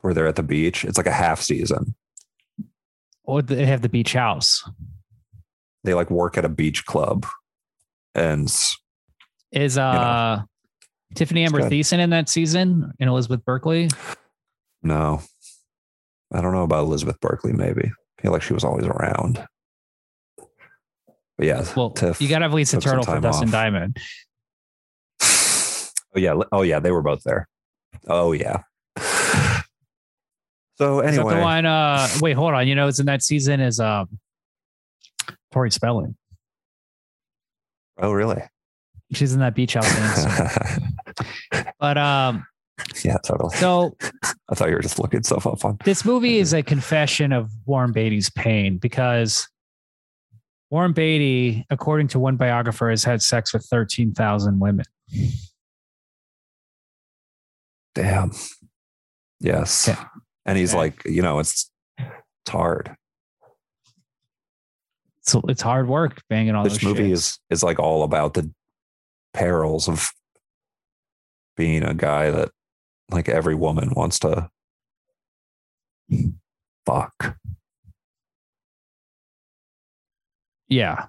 [0.00, 1.94] where they're at the beach it's like a half season
[3.22, 4.68] Or they have the beach house.
[5.86, 7.24] They like work at a beach club
[8.14, 8.52] and
[9.52, 10.42] Is uh
[11.14, 11.62] Tiffany Amber.
[11.62, 13.88] Thiessen in that season and Elizabeth Berkley?
[14.82, 15.20] no
[16.32, 19.44] i don't know about elizabeth berkley maybe I feel like she was always around
[20.36, 23.52] but yeah Well, Tiff you got to have Lisa Turtle for Dustin off.
[23.52, 23.96] Diamond.
[25.22, 27.48] oh yeah oh yeah they were both there
[28.06, 28.62] oh yeah
[30.76, 31.66] so anyway the one?
[31.66, 32.66] Uh, wait, hold on.
[32.68, 34.08] You know, it's in that season is um,
[35.56, 36.14] Tori Spelling.
[37.98, 38.42] oh really
[39.14, 39.86] She's in that beach house.
[39.96, 40.80] dance.
[41.80, 42.44] but um,
[43.02, 43.96] yeah totally so
[44.50, 47.50] i thought you were just looking stuff up on this movie is a confession of
[47.64, 49.48] Warren Beatty's pain because
[50.70, 54.84] Warren Beatty, according to one biographer, has had sex with thirteen thousand women.
[57.94, 58.32] Damn.
[59.40, 59.86] Yes.
[59.88, 60.04] Yeah.
[60.44, 60.78] And he's Yeah.
[60.80, 62.94] like, you know, it's it's hard.
[65.26, 67.12] So it's hard work banging all this movie shits.
[67.12, 68.50] is is like all about the
[69.34, 70.10] perils of
[71.56, 72.50] being a guy that
[73.10, 74.48] like every woman wants to
[76.84, 77.36] fuck.
[80.68, 81.06] Yeah.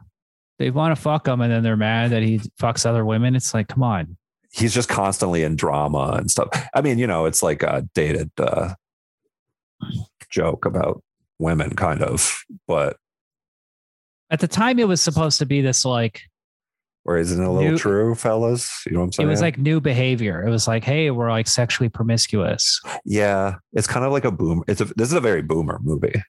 [0.59, 3.35] They want to fuck him and then they're mad that he fucks other women.
[3.35, 4.17] It's like, come on.
[4.51, 6.49] He's just constantly in drama and stuff.
[6.73, 8.73] I mean, you know, it's like a dated uh,
[10.29, 11.03] joke about
[11.37, 12.97] women, kind of, but
[14.29, 16.21] At the time, it was supposed to be this like,
[17.05, 18.69] or isn't it a little New- true, fellas?
[18.85, 19.27] You know what I'm saying?
[19.27, 20.45] it was like new behavior.
[20.45, 22.81] It was like, hey, we're like sexually promiscuous.
[23.05, 24.63] yeah, it's kind of like a boom.
[24.67, 26.21] It's a this is a very boomer movie.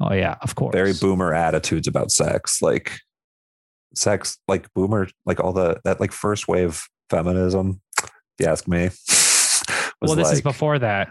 [0.00, 0.72] Oh, yeah, of course.
[0.72, 2.98] very boomer attitudes about sex like
[3.94, 8.10] sex like boomer like all the that like first wave feminism if
[8.40, 8.86] you ask me
[10.00, 11.10] Well, this is before that,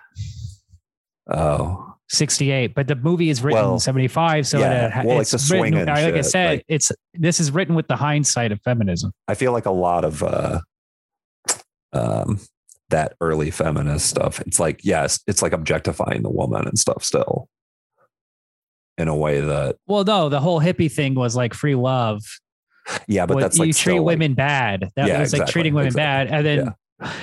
[1.31, 4.45] oh 68, but the movie is written Well, in 75.
[4.47, 7.39] So yeah, it, well, like it's the written, swinging like I said, like- it's this
[7.39, 9.11] is written with the hindsight of feminism.
[9.27, 10.59] i feel like a lot of uh
[11.93, 12.39] um
[12.89, 17.47] that early feminist stuff it's like yes it's like objectifying the woman and stuff still
[18.97, 22.21] in a way that Well, no, the whole hippie thing was like free love.
[23.07, 24.91] yeah but Well, that's like you treat like- women bad.
[24.95, 26.31] That Yeah, was like treating women exactly.
[26.31, 26.45] bad.
[26.45, 27.13] And then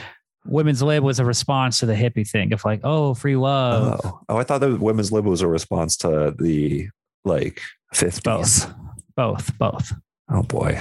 [0.49, 4.01] women's lib was a response to the hippie thing of like, oh, free love.
[4.05, 6.89] oh, oh i thought that women's lib was a response to the
[7.25, 7.61] like
[7.95, 8.23] 50s
[9.15, 9.93] both, both, both.
[10.31, 10.79] Oh boy,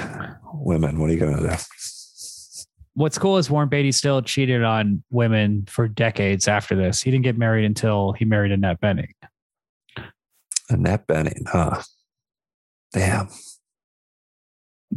[0.54, 1.00] women!
[1.00, 1.56] What are you gonna do?
[2.96, 7.02] What's cool is Warren Beatty still cheated on women for decades after this.
[7.02, 9.14] He didn't get married until he married Annette Bening.
[10.70, 11.82] Annette Bening, huh?
[12.92, 13.30] Damn,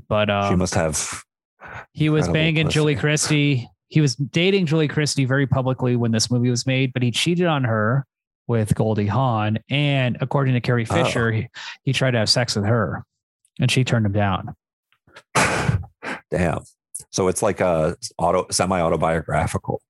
[0.09, 1.23] But she um, must have.
[1.93, 2.97] he was banging Julie.
[2.97, 3.69] Christie.
[3.91, 7.47] He was dating Julie Christie very publicly when this movie was made, but he cheated
[7.47, 8.07] on her
[8.47, 9.59] with Goldie Hawn.
[9.69, 10.95] And according to Carrie Oh.
[11.05, 11.49] Fisher, he,
[11.83, 13.05] he tried to have sex with her
[13.61, 14.55] and she turned him down.
[16.31, 16.61] Damn.
[17.11, 19.83] So it's like a auto semi autobiographical.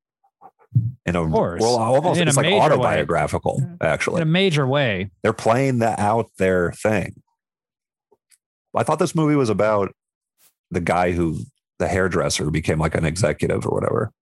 [1.05, 1.61] In a course.
[1.61, 3.65] well, almost In a it's like autobiographical, way.
[3.65, 4.17] autobiographical.
[4.17, 4.17] Mm-hmm.
[4.17, 5.11] In a major way.
[5.23, 7.23] they're playing the out their thing.
[8.75, 9.93] I thought this movie was about
[10.71, 11.41] the guy who
[11.81, 14.13] the hairdresser who became like an executive or whatever.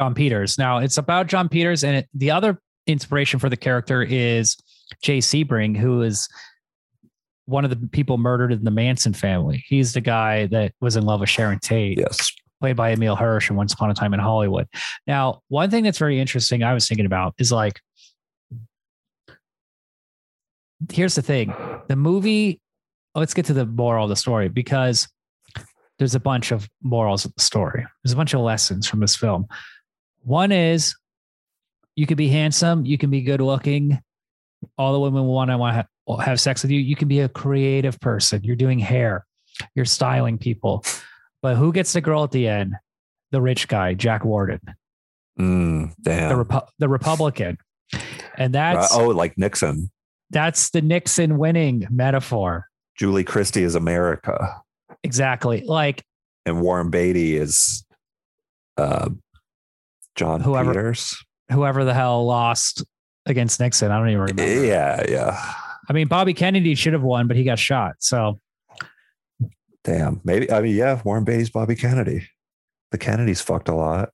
[0.00, 0.58] Jon Peters.
[0.58, 4.56] Now it's about Jon Peters, and it, the other inspiration for the character is
[5.02, 6.28] Jay Sebring, who is
[7.46, 9.64] one of the people murdered in the Manson family.
[9.68, 12.32] He's the guy that was in love with Sharon Tate, Yes.
[12.60, 14.66] played by Emile Hirsch in Once Upon a Time in Hollywood.
[15.06, 17.80] Now, one thing that's very interesting, I was thinking about is like,
[20.92, 21.54] here's the thing
[21.88, 22.60] the movie,
[23.14, 25.08] let's get to the moral of the story because
[25.98, 27.84] there's a bunch of morals of the story.
[28.04, 29.46] There's a bunch of lessons from this film.
[30.22, 30.94] One is
[31.94, 34.00] you can be handsome, you can be good looking.
[34.78, 36.80] All the women want to want to have sex with you.
[36.80, 38.42] You can be a creative person.
[38.44, 39.26] You're doing hair,
[39.74, 40.84] you're styling people.
[41.42, 42.74] But who gets the girl at the end?
[43.30, 44.60] The rich guy, Jack Warden,
[45.38, 46.44] Mm, the damn.
[46.44, 47.58] Repu- the Republican,
[48.38, 49.90] and that's oh, like Nixon.
[50.30, 52.66] that's the Nixon winning metaphor.
[52.96, 54.62] Julie Christie is America.
[55.04, 55.62] Exactly.
[55.66, 56.02] Like
[56.44, 57.84] and Warren Beatty is
[58.76, 59.08] uh,
[60.14, 61.16] Jon Whoever- Peters.
[61.50, 62.84] whoever the hell lost
[63.26, 64.64] against Nixon, I don't even remember.
[64.66, 65.52] Yeah, yeah.
[65.88, 67.94] I mean, Bobby Kennedy should have won, but he got shot.
[68.00, 68.40] So
[69.84, 70.20] Damn.
[70.24, 70.50] Maybe.
[70.50, 71.00] I mean, yeah.
[71.04, 72.26] Warren Beatty's Bobby Kennedy.
[72.90, 74.08] The Kennedys fucked a lot.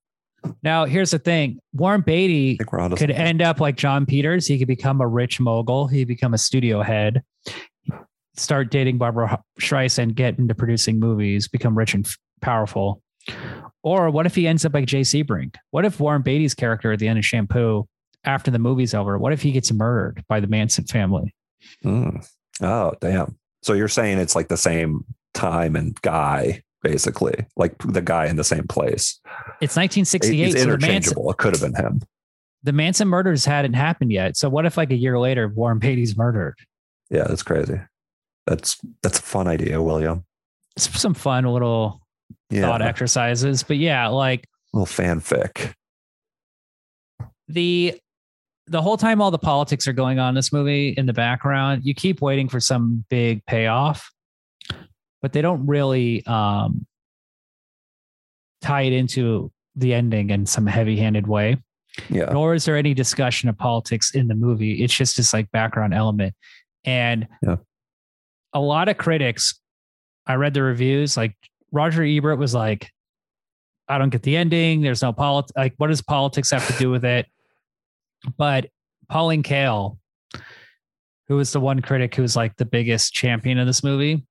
[0.62, 4.04] now here's the thing: Warren Beatty think we're on to could end up like Jon
[4.06, 4.46] Peters.
[4.46, 5.86] He could become a rich mogul.
[5.86, 7.22] He become a studio head,
[8.36, 13.02] start dating Barbra Streisand, get into producing movies, become rich and f- powerful.
[13.82, 15.54] Or what if he ends up like Jay Sebring?
[15.70, 17.86] What if Warren Beatty's character at the end of Shampoo,
[18.24, 21.34] after the movie's over, what if he gets murdered by the Manson family?
[21.84, 22.26] Mm.
[22.60, 23.36] Oh, damn.
[23.62, 28.36] So you're saying it's like the same time and guy, basically, like the guy in
[28.36, 29.20] the same place.
[29.60, 30.42] It's 1968.
[30.42, 31.30] It's so the Manson, interchangeable.
[31.30, 32.00] It could have been him.
[32.62, 34.36] the Manson murders hadn't happened yet.
[34.36, 36.56] So what if like a year later, Warren Beatty's murdered?
[37.10, 37.80] Yeah, that's crazy.
[38.46, 40.24] That's that's a fun idea, William.
[40.76, 42.00] Some fun little
[42.50, 43.62] Yeah, thought exercises.
[43.62, 45.74] But yeah, like little fanfic.
[47.48, 47.98] the
[48.68, 51.82] the whole time all the politics are going on in this movie in the background,
[51.84, 54.10] you keep waiting for some big payoff,
[55.20, 56.86] but they don't really um
[58.62, 61.56] tie it into the ending in some heavy-handed way.
[62.08, 64.82] Yeah, nor is there any discussion of politics in the movie.
[64.82, 66.34] It's just this like background element.
[66.84, 67.56] And Yeah.
[68.52, 69.58] A lot of critics,
[70.26, 71.36] I read the reviews, like
[71.72, 72.90] Roger Ebert was like,
[73.88, 74.80] I don't get the ending.
[74.80, 75.52] There's no politics.
[75.56, 77.26] Like, what does politics have to do with it?
[78.38, 78.68] But
[79.08, 79.98] Pauline Kael,
[81.28, 84.24] who was the one critic who was like the biggest champion of this movie,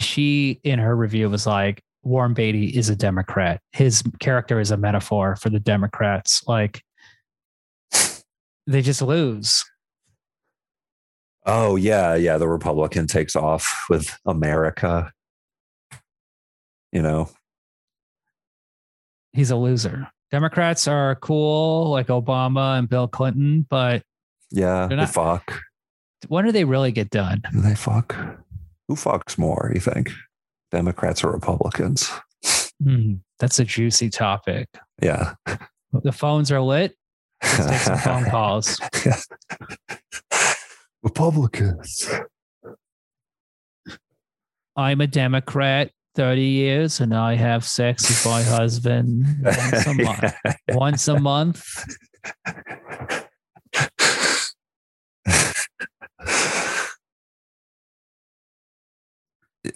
[0.00, 3.60] she in her review was like, Warren Beatty is a Democrat.
[3.72, 6.42] His character is a metaphor for the Democrats.
[6.46, 6.82] Like
[8.66, 9.64] they just lose.
[11.50, 12.36] Oh yeah, yeah.
[12.36, 15.10] The Republican takes off with America.
[16.92, 17.30] You know,
[19.32, 20.08] He's a loser.
[20.30, 24.02] Democrats are cool, like Obama and Bill Clinton, but
[24.50, 25.58] yeah, They're they fuck.
[26.28, 27.42] when do they really get done?
[27.52, 28.14] Do they fuck?
[28.88, 29.70] Who fucks more?
[29.74, 30.10] You think?
[30.70, 32.10] Democrats or Republicans?
[32.82, 34.68] Hmm, that's a juicy topic.
[35.02, 35.34] Yeah.
[35.92, 36.94] The phones are lit.
[37.42, 38.78] Let's take some phone calls.
[41.08, 42.06] Republicans.
[44.76, 50.34] I'm a Democrat, 30 years, and I have sex with my husband once a month.
[50.68, 51.64] Once a month.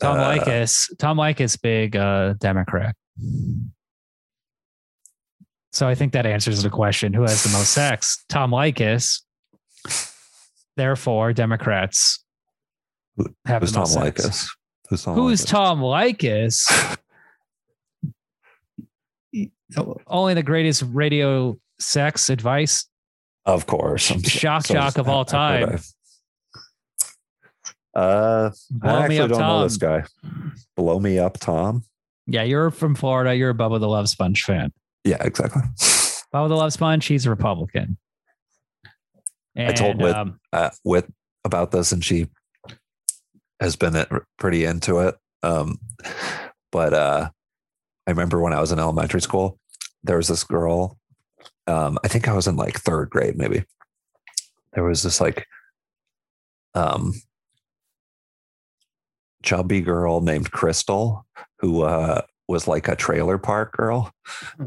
[0.01, 2.95] Tom Uh, Leykis, Tom Leykis, big uh, Democrat.
[5.72, 8.22] So I think that answers the question: Who has the most sex?
[8.28, 9.22] Tom Leykis.
[10.77, 12.25] Therefore, Democrats
[13.47, 13.85] have Who's Tom.
[13.87, 14.49] Leykis?
[14.89, 15.49] Who's Tom Who's Leykis?
[15.49, 16.99] Tom Leykis?
[20.07, 22.87] Only the greatest radio sex advice.
[23.47, 24.03] Of course.
[24.29, 25.79] Shock so- jock of all time.
[27.95, 27.99] I?
[27.99, 29.62] Uh, Blow I me actually up, don't know Tom.
[29.64, 30.05] this guy.
[30.77, 31.85] Blow me up, Tom.
[32.27, 33.35] Yeah, you're from Florida.
[33.35, 34.73] You're a Bubba the Love Sponge fan.
[35.05, 35.61] Yeah, exactly.
[36.33, 37.99] Bubba the Love Sponge, he's a Republican.
[39.57, 41.12] I told And, Whit- um, uh, Wit
[41.44, 42.28] about this, and she
[43.61, 44.05] has been
[44.38, 45.16] pretty into it.
[45.42, 45.78] Um,
[46.70, 47.30] but uh,
[48.07, 49.59] I remember when I was in elementary school,
[50.03, 50.98] there was this girl.
[51.66, 53.64] Um, I think I was in like third grade, maybe.
[54.72, 55.46] There was this like
[56.74, 57.12] um,
[59.42, 61.26] chubby girl named Crystal
[61.59, 64.12] who uh, was like a trailer park girl,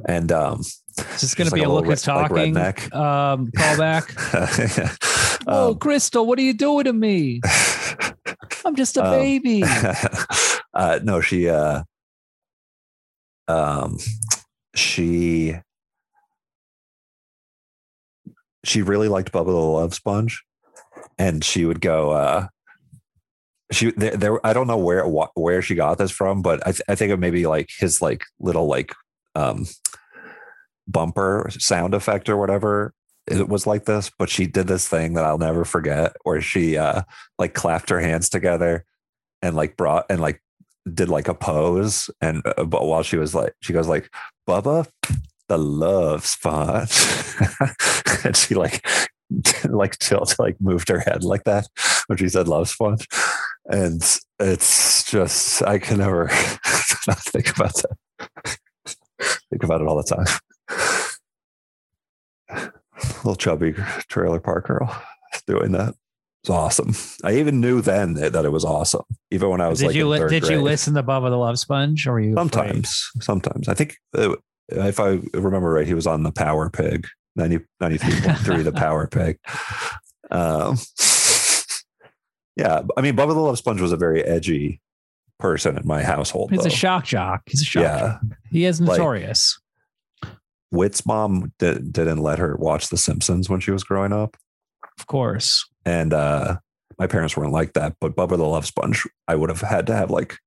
[0.08, 0.62] and um,
[0.98, 2.94] Is this going to be like a look is re- like talking redneck.
[2.96, 5.46] um, callback?
[5.46, 7.42] Whoa, Um, Crystal, what are you doing to me?
[8.66, 9.64] I'm just a Um, baby.
[10.74, 11.84] uh, no, she, uh,
[13.48, 13.98] um,
[14.74, 15.56] she,
[18.64, 20.44] she really liked Bubba the Love Sponge,
[21.18, 22.12] and she would go.
[22.12, 22.48] Uh,
[23.72, 24.46] she there, there.
[24.46, 27.18] I don't know where where she got this from, but I, th- I think it
[27.18, 28.94] may be like his like little like
[29.36, 29.66] um
[30.88, 32.94] bumper sound effect or whatever.
[33.28, 36.78] It was like this, but she did this thing that I'll never forget, where she
[36.78, 37.04] uh
[37.40, 38.86] like clapped her hands together
[39.42, 40.42] and like brought and like
[40.94, 44.14] did like a pose and uh, but while she was like she goes like
[44.48, 44.88] bubba
[45.48, 46.92] the love spot.
[48.24, 48.84] And she like
[49.66, 51.68] like tilt like moved her head like that
[52.08, 53.08] when she said love sponge
[53.66, 54.02] and
[54.40, 56.26] it's just i can never
[57.08, 58.58] not think about that.
[59.52, 60.26] Think about it all the time
[63.18, 63.74] little chubby
[64.08, 65.04] trailer park girl
[65.48, 65.96] doing that
[66.46, 66.94] it's awesome.
[67.24, 69.02] I even knew then that, that it was awesome,
[69.32, 71.32] even when I was did like you in li- third did you listen to Bubba
[71.32, 72.52] the Love Sponge, or were you afraid?
[72.54, 73.68] Sometimes, sometimes.
[73.68, 74.36] I think uh,
[74.70, 79.40] if I remember right, he was on the Power Pig, 90, 93.3, the Power Pig.
[80.30, 80.78] Um,
[82.56, 84.82] yeah, I mean, Bubba the Love Sponge was a very edgy
[85.40, 86.52] person in my household.
[86.52, 86.68] He's though.
[86.68, 87.42] a shock jock.
[87.48, 87.82] He's a shock.
[87.82, 88.22] Yeah, jock.
[88.52, 89.60] He is notorious.
[90.76, 94.36] Wit's mom did, didn't let her watch The Simpsons when she was growing up.
[95.00, 95.66] of course.
[95.86, 96.58] and uh
[96.98, 99.96] my parents weren't like that but bubba the love sponge i would have had to
[99.96, 100.38] have like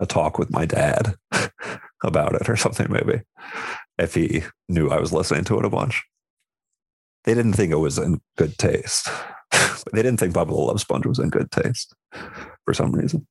[0.00, 1.14] a talk with my dad
[2.04, 3.22] about it or something maybe
[3.98, 6.04] if he knew i was listening to it a bunch
[7.24, 9.08] they didn't think it was in good taste
[9.92, 11.94] they didn't think bubba the love sponge was in good taste
[12.64, 13.26] for some reason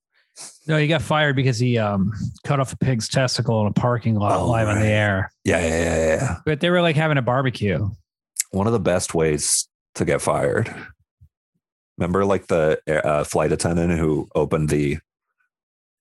[0.68, 2.12] No, he got fired because he um,
[2.44, 5.32] cut off a pig's testicle in a parking lot Oh, live on the air.
[5.44, 7.90] yeah yeah yeah yeah But they were like having a barbecue.
[8.52, 10.74] one of the best ways to get fired.
[11.98, 15.00] Remember like the uh, flight attendant who opened the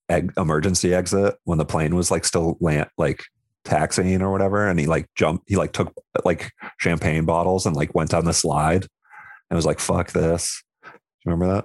[0.08, 3.24] egg emergency exit when the plane was like still land like
[3.64, 5.92] taxiing or whatever and he like jumped he like took
[6.24, 8.86] like champagne bottles and like went down the slide
[9.50, 10.62] and was like fuck this.
[10.84, 10.90] Do
[11.24, 11.64] you remember that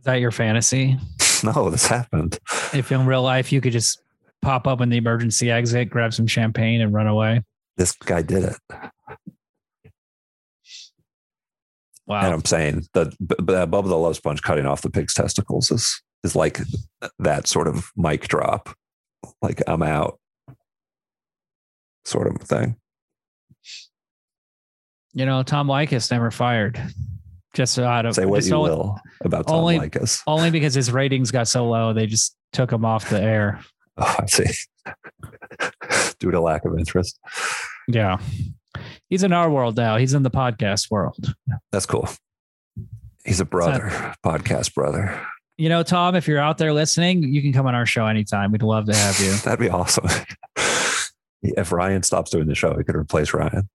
[0.00, 0.96] Is that your fantasy?
[1.44, 2.38] no this happened
[2.74, 4.00] If in real life you could just
[4.42, 7.42] pop up in the emergency exit, grab some champagne, and run away.
[7.76, 8.56] this guy did it
[12.06, 12.22] Wow.
[12.24, 16.34] and i'm saying b- above the love sponge cutting off the pig's testicles is is
[16.34, 16.58] like
[17.20, 18.74] that sort of mic drop
[19.42, 20.18] like i'm out
[22.04, 22.74] sort of thing
[25.14, 26.80] You know, Tom Leykis never fired.
[27.54, 30.22] Just out of Say what you only, will about Tom only- Leykis.
[30.26, 33.60] only because his ratings got so low, they just took him off the air.
[34.02, 34.44] Oh, I see.
[36.20, 37.18] Due to lack of interest.
[37.86, 38.16] Yeah.
[39.10, 39.98] He's in our world now.
[39.98, 41.34] He's in the podcast world.
[41.70, 42.08] That's cool.
[43.26, 45.20] He's a brother, podcast brother.
[45.58, 48.52] You know, Tom, if you're out there listening, you can come on our show anytime.
[48.52, 49.32] We'd love to have you.
[49.44, 50.06] That'd be awesome.
[51.42, 53.68] if Ryan stops doing the show, he could replace Ryan.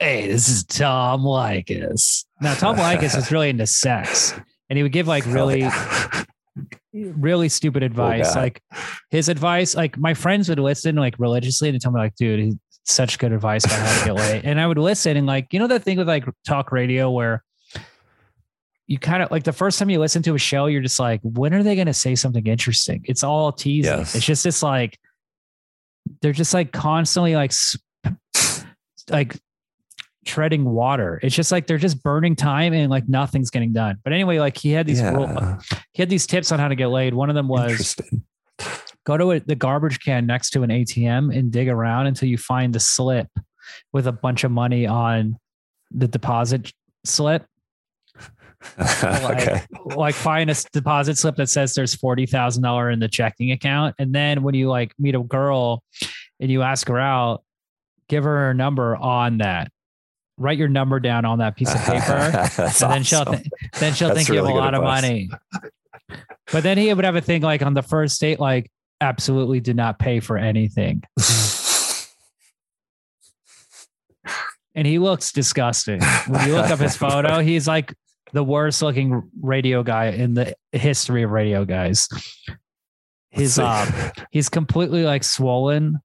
[0.00, 2.24] Hey, this is Tom Leykis.
[2.40, 4.32] Now, Tom Leykis is really into sex,
[4.70, 6.24] and he would give like really, oh,
[6.92, 7.12] yeah.
[7.16, 8.34] really stupid advice.
[8.34, 8.40] guy.
[8.42, 8.62] Like
[9.10, 12.56] his advice, like my friends would listen like religiously and tell me like, dude, he's
[12.84, 14.44] such good advice about how to get laid.
[14.44, 17.42] And I would listen and like, you know, that thing with like talk radio where
[18.86, 21.20] you kind of like the first time you listen to a show, you're just like,
[21.22, 23.04] when are they going to say something interesting?
[23.04, 23.98] It's all teasing.
[23.98, 24.14] Yes.
[24.14, 24.98] It's just this like,
[26.22, 27.52] they're just like constantly like,
[29.10, 29.36] like
[30.28, 31.18] treading water.
[31.22, 33.96] It's just like they're just burning time and like nothing's getting done.
[34.04, 35.58] But anyway, like he had these rule-
[35.92, 37.14] he had these tips on how to get laid.
[37.14, 37.96] One of them was
[39.04, 42.36] go to a, the garbage can next to an ATM and dig around until you
[42.36, 43.28] find the slip
[43.92, 45.38] with a bunch of money on
[45.90, 46.70] the deposit
[47.04, 47.46] slip.
[48.78, 49.62] okay.
[49.86, 53.94] Like find a deposit slip that says there's forty thousand dollar in the checking account,
[53.98, 55.82] and then when you like meet a girl
[56.38, 57.42] and you ask her out,
[58.08, 59.72] give her her number on that.
[60.38, 62.12] Write your number down on that piece of paper.
[62.12, 63.46] And then she'll th-
[63.78, 65.28] then she'll That's think you have a lot of money.
[66.52, 68.70] But then he would have a thing like on the first date, like
[69.00, 71.02] absolutely did not pay for anything.
[74.74, 76.00] And he looks disgusting.
[76.28, 77.94] When you look up his photo, he's like
[78.32, 82.08] the worst looking radio guy in the history of radio guys.
[83.30, 83.88] His um
[84.30, 85.98] he's completely like swollen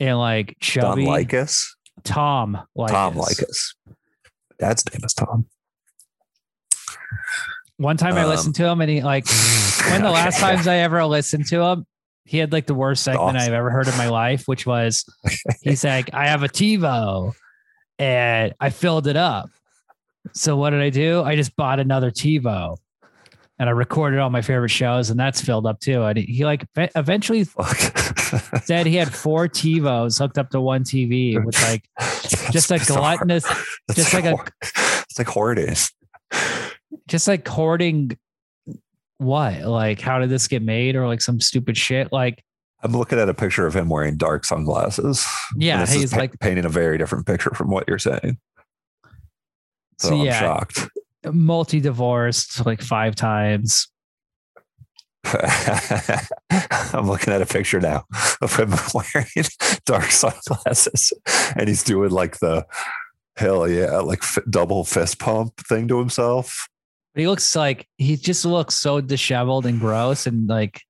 [0.00, 1.06] and like chubby.
[1.06, 1.64] Leykis.
[2.02, 2.88] Tom Leykis.
[2.90, 3.74] Tom Leykis.
[4.58, 5.46] Dad's name is Tom.
[7.76, 9.26] One time I Um, listened to him and he like
[9.88, 10.54] one of the last Okay.
[10.54, 11.86] times I ever listened to him,
[12.24, 13.48] he had like the worst segment Awesome.
[13.48, 15.04] I've ever heard in my life, which was
[15.62, 17.32] he's like, I have a TiVo
[17.98, 19.50] and I filled it up.
[20.32, 21.22] So what did I do?
[21.22, 22.76] I just bought another TiVo
[23.58, 26.02] and I recorded all my favorite shows and that's filled up too.
[26.02, 27.44] And he like eventually
[28.64, 31.84] said he had four TiVos hooked up to one TV with like
[32.50, 33.44] just a gluttonous,
[33.94, 35.74] just like a- it's like hoarding.
[37.06, 38.18] just like hoarding
[39.18, 39.60] what?
[39.62, 42.10] Like how did this get made or like some stupid shit?
[42.12, 42.42] Like
[42.82, 45.24] I'm looking at a picture of him wearing dark sunglasses.
[45.56, 48.36] Yeah, he's pa- like- painting a very different picture from what you're saying.
[50.00, 50.40] So, So, I'm yeah.
[50.40, 50.88] shocked.
[51.32, 53.88] Multi divorced like five times.
[56.92, 58.04] I'm looking at a picture now
[58.42, 59.46] of him wearing
[59.86, 61.12] dark sunglasses,
[61.56, 62.66] and he's doing like the
[63.36, 66.68] hell yeah, like f- double fist pump thing to himself.
[67.14, 70.82] He looks like he just looks so disheveled and gross and like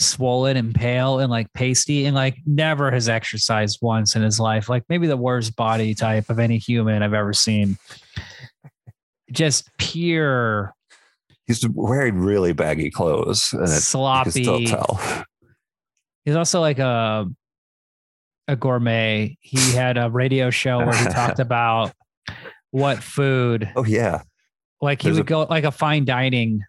[0.00, 4.68] swollen and pale and like pasty and like never has exercised once in his life.
[4.68, 7.78] Like maybe the worst body type of any human I've ever seen.
[9.34, 10.74] Just pure
[11.46, 14.30] He's wearing really baggy clothes, and it, you can sloppy.
[14.30, 14.98] still tell.
[16.24, 17.26] He's also like a
[18.48, 19.36] a gourmet.
[19.40, 21.92] He had a radio show where he talked about
[22.70, 24.22] what food Oh yeah,
[24.80, 26.62] like he There's would go like a fine dining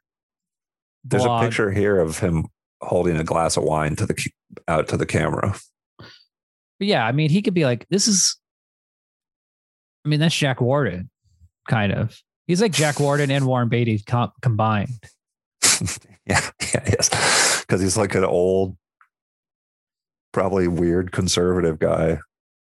[1.05, 1.43] there's blog.
[1.43, 2.47] a picture here of him
[2.81, 4.29] holding a glass of wine to the
[4.67, 5.55] out to the camera.
[5.97, 8.37] But yeah, I mean, he could be like, this is,
[10.03, 11.09] I mean, that's Jack Warden,
[11.69, 12.19] kind of.
[12.47, 14.89] He's like Jack Warden and Warren Beatty com- combined.
[16.27, 16.41] Yeah,
[16.73, 18.75] yeah, yes, because he's like an old,
[20.33, 22.17] probably weird conservative guy.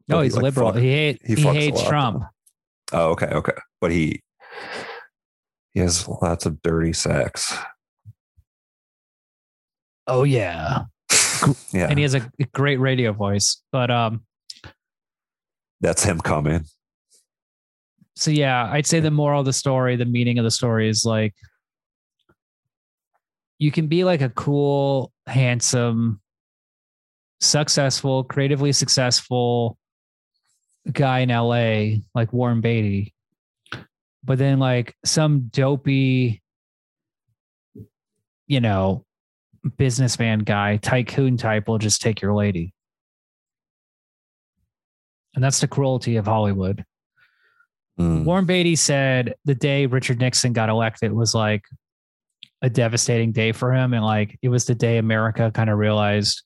[0.09, 0.73] No, But he, he's like, liberal.
[0.73, 1.81] fuck- he hate, he he, hates.
[1.87, 2.25] Trump.
[2.93, 4.21] Oh, okay, okay, but he
[5.75, 7.57] he has lots of dirty sex.
[10.09, 10.81] Oh yeah,
[11.73, 13.63] Yeah, and he has a great radio voice.
[13.71, 14.25] But um,
[15.81, 16.65] that's him coming.
[18.15, 21.05] So yeah, I'd say the moral of the story, the meaning of the story is
[21.05, 21.35] like,
[23.59, 26.21] you can be like a cool, handsome,
[27.41, 29.79] successful, creatively successful
[30.91, 33.15] guy in LA, like Warren Beatty,
[34.25, 36.43] but then like some dopey,
[38.47, 39.05] you know,
[39.77, 42.75] businessman guy, tycoon type will just take your lady.
[45.35, 46.85] And that's the cruelty of Hollywood.
[48.03, 48.25] Mm.
[48.25, 51.65] Warren Beatty said the day Richard Nixon got elected was like
[52.63, 53.93] a devastating day for him.
[53.95, 56.43] And like it was the day America kind of realized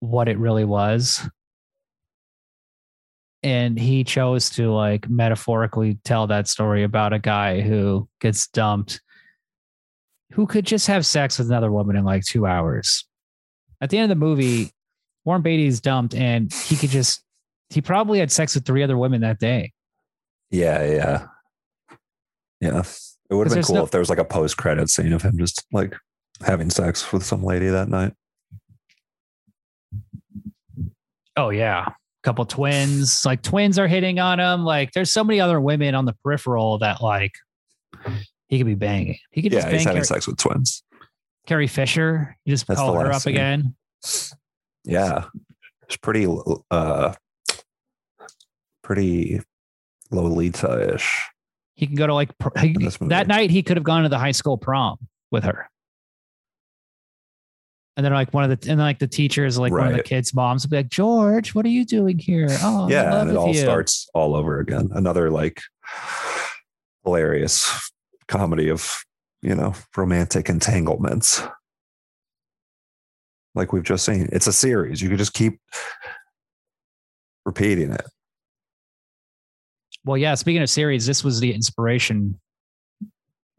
[0.00, 1.28] what it really was.
[3.42, 9.00] and he chose to like metaphorically tell that story about a guy who gets dumped
[10.32, 13.06] who could just have sex with another woman in like two hours
[13.80, 14.70] at the end of the movie
[15.24, 17.22] warren beatty's dumped and he could just
[17.70, 19.72] he probably had sex with three other women that day
[20.50, 21.26] Yeah, yeah.
[22.60, 22.82] Yeah.
[23.30, 25.22] It would have been cool no- if there was like a post credit scene of
[25.22, 25.94] him just like
[26.44, 28.12] having sex with some lady that night.
[31.36, 31.92] oh yeah a
[32.24, 36.04] couple twins like twins are hitting on him like there's so many other women on
[36.04, 37.32] the peripheral that like
[38.48, 40.82] he could be banging he could just Yeah, he's having Carrie, sex with twins.
[41.46, 43.34] Carrie fisher you just That's call her up scene.
[43.36, 43.74] again
[44.84, 45.24] Yeah.
[45.86, 46.26] It's pretty
[46.70, 47.14] uh
[48.82, 49.40] pretty
[50.10, 51.28] Lolita-ish.
[51.74, 53.10] He can go to like he- In this movie.
[53.10, 53.50] that night.
[53.50, 54.98] He could have gone to the high school prom
[55.30, 55.68] with her,
[57.96, 60.34] and then like one of the and like the teachers, like one of the kids'
[60.34, 63.36] moms, would be like, "George, what are you doing here?" Oh, yeah, love and it
[63.36, 64.90] all you." starts all over again.
[64.92, 65.62] Another like
[67.04, 67.90] hilarious
[68.28, 69.02] comedy of,
[69.42, 71.42] you know, romantic entanglements.
[73.54, 74.28] Like we've just seen.
[74.32, 75.00] It's a series.
[75.00, 75.60] You could just keep
[77.46, 78.04] repeating it.
[80.04, 80.34] Well, yeah.
[80.34, 82.38] Speaking of series, this was the inspiration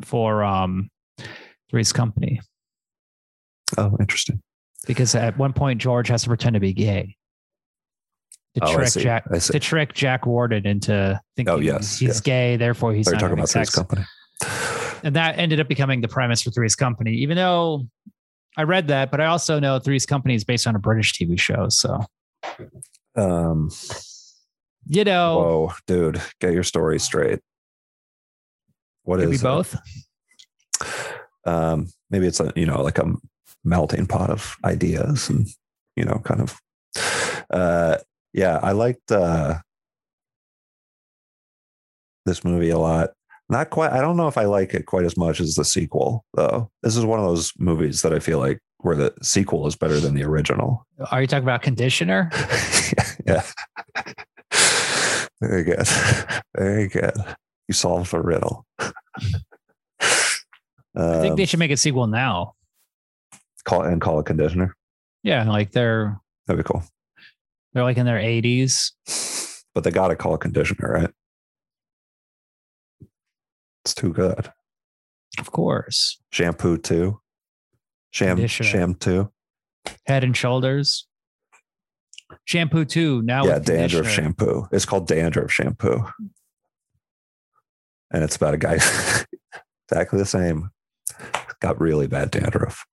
[0.03, 0.89] for um
[1.69, 2.41] Three's Company
[3.77, 4.41] Oh, interesting.
[4.87, 7.15] because at one point George has to pretend to be gay
[8.55, 8.91] to Oh, trick.
[8.93, 12.19] Jack I to trick Jack Warden into thinking Oh, yes, he's yes.
[12.21, 13.69] gay, therefore he's Are not talking about sex.
[13.69, 14.05] Three's Company?
[15.03, 17.11] and that ended up becoming the premise for Three's Company.
[17.13, 17.87] Even though
[18.57, 21.39] I read that, but I also know Three's Company is based on a British TV
[21.39, 21.67] show.
[21.69, 21.99] So
[23.15, 23.69] Um,
[24.85, 27.39] you know, whoa, dude, get your story straight.
[29.03, 29.43] What could be is it?
[29.43, 29.75] both.
[31.45, 33.13] um maybe it's a you know like a
[33.63, 35.47] melting pot of ideas and
[35.95, 36.59] you know kind of
[37.51, 37.97] uh
[38.33, 39.55] yeah i liked uh
[42.25, 43.09] this movie a lot
[43.49, 46.25] not quite i don't know if i like it quite as much as the sequel
[46.35, 49.75] though this is one of those movies that i feel like where the sequel is
[49.75, 52.31] better than the original Are you talking about Conditioner?
[53.27, 53.43] yeah
[55.41, 55.87] very good
[56.57, 57.13] very good
[57.67, 58.91] you solved the riddle I
[61.21, 62.53] think Um, they should make a sequel now.
[63.63, 64.75] call and call a conditioner.
[65.23, 66.83] Yeah, like they're That'd be cool.
[67.73, 68.91] they're like in their 80s.
[69.73, 71.09] But they got to call a conditioner, right?
[73.85, 74.51] It's too good.
[75.39, 76.19] Of course.
[76.31, 77.21] Shampoo too.
[78.11, 78.67] Sham Conditioner.
[78.69, 79.31] sham too.
[80.05, 81.07] Head and Shoulders.
[82.45, 83.21] Shampoo too.
[83.21, 84.67] Now Yeah, dandruff shampoo.
[84.71, 86.05] It's called dandruff shampoo.
[88.11, 88.73] And it's about a guy
[89.89, 90.69] exactly the same.
[91.59, 92.85] Got really bad dandruff.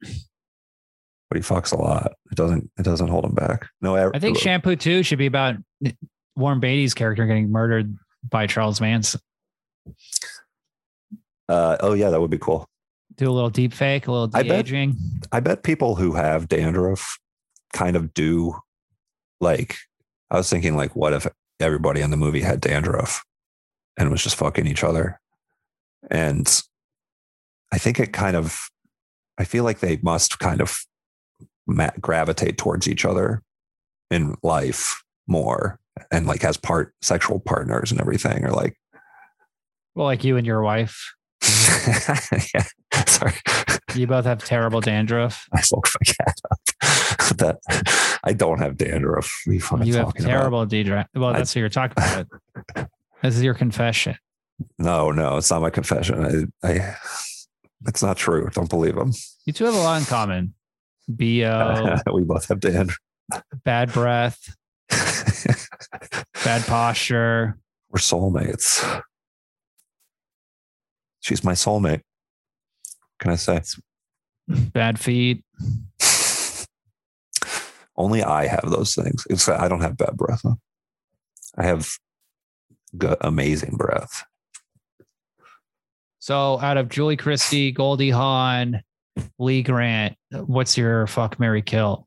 [0.00, 2.12] But he fucks a lot.
[2.30, 3.68] It doesn't it doesn't hold him back.
[3.82, 5.56] No I think Shampoo 2 should be about
[6.36, 7.94] Warren Beatty's character getting murdered
[8.28, 9.20] by Charles Manson.
[11.48, 12.66] uh, oh yeah, that would be cool.
[13.16, 14.66] Do a little deep fake, a little I bet-
[15.32, 17.18] I bet people who have dandruff
[17.72, 18.54] kind of do
[19.40, 19.76] like
[20.30, 21.26] I was thinking like what if
[21.60, 23.24] everybody in the movie had dandruff
[23.96, 25.20] and was just fucking each other?
[26.10, 26.62] And
[27.72, 28.68] I think it kind of
[29.38, 30.76] I feel like they must kind of
[32.00, 33.42] gravitate towards each other
[34.10, 35.78] in life more
[36.10, 38.76] and like as part sexual partners and everything or like
[39.94, 41.14] Well, like you and your wife.
[42.54, 42.64] yeah.
[43.06, 43.34] Sorry.
[43.94, 45.46] You both have terrible dandruff.
[45.54, 46.60] I woke my cat up.
[47.38, 47.58] That
[48.24, 49.42] I don't have dandruff.
[49.46, 51.06] You have terrible dandruff.
[51.14, 52.88] Well, I- that's what you're talking about.
[53.22, 54.16] this is your confession.
[54.78, 56.50] No, no, it's not my confession.
[56.62, 56.96] I, I
[57.86, 58.48] it's not true.
[58.52, 59.12] Don't believe him.
[59.44, 60.54] You two have a lot in common.
[61.08, 62.98] BO, we both have dandruff.
[63.64, 64.54] bad breath,
[66.44, 67.56] bad posture.
[67.90, 69.02] We're soulmates.
[71.20, 72.02] She's my soulmate.
[72.02, 73.60] What Can I say?
[74.48, 75.44] bad feet.
[77.98, 79.26] Only I have those things.
[79.28, 80.40] It's I don't have bad breath.
[80.44, 80.54] huh?
[81.58, 81.90] I have
[82.96, 84.24] good, amazing breath.
[86.20, 88.82] So out of Julie Christie, Goldie Hawn,
[89.38, 92.06] Lee Grant, what's your fuck Mary Kill?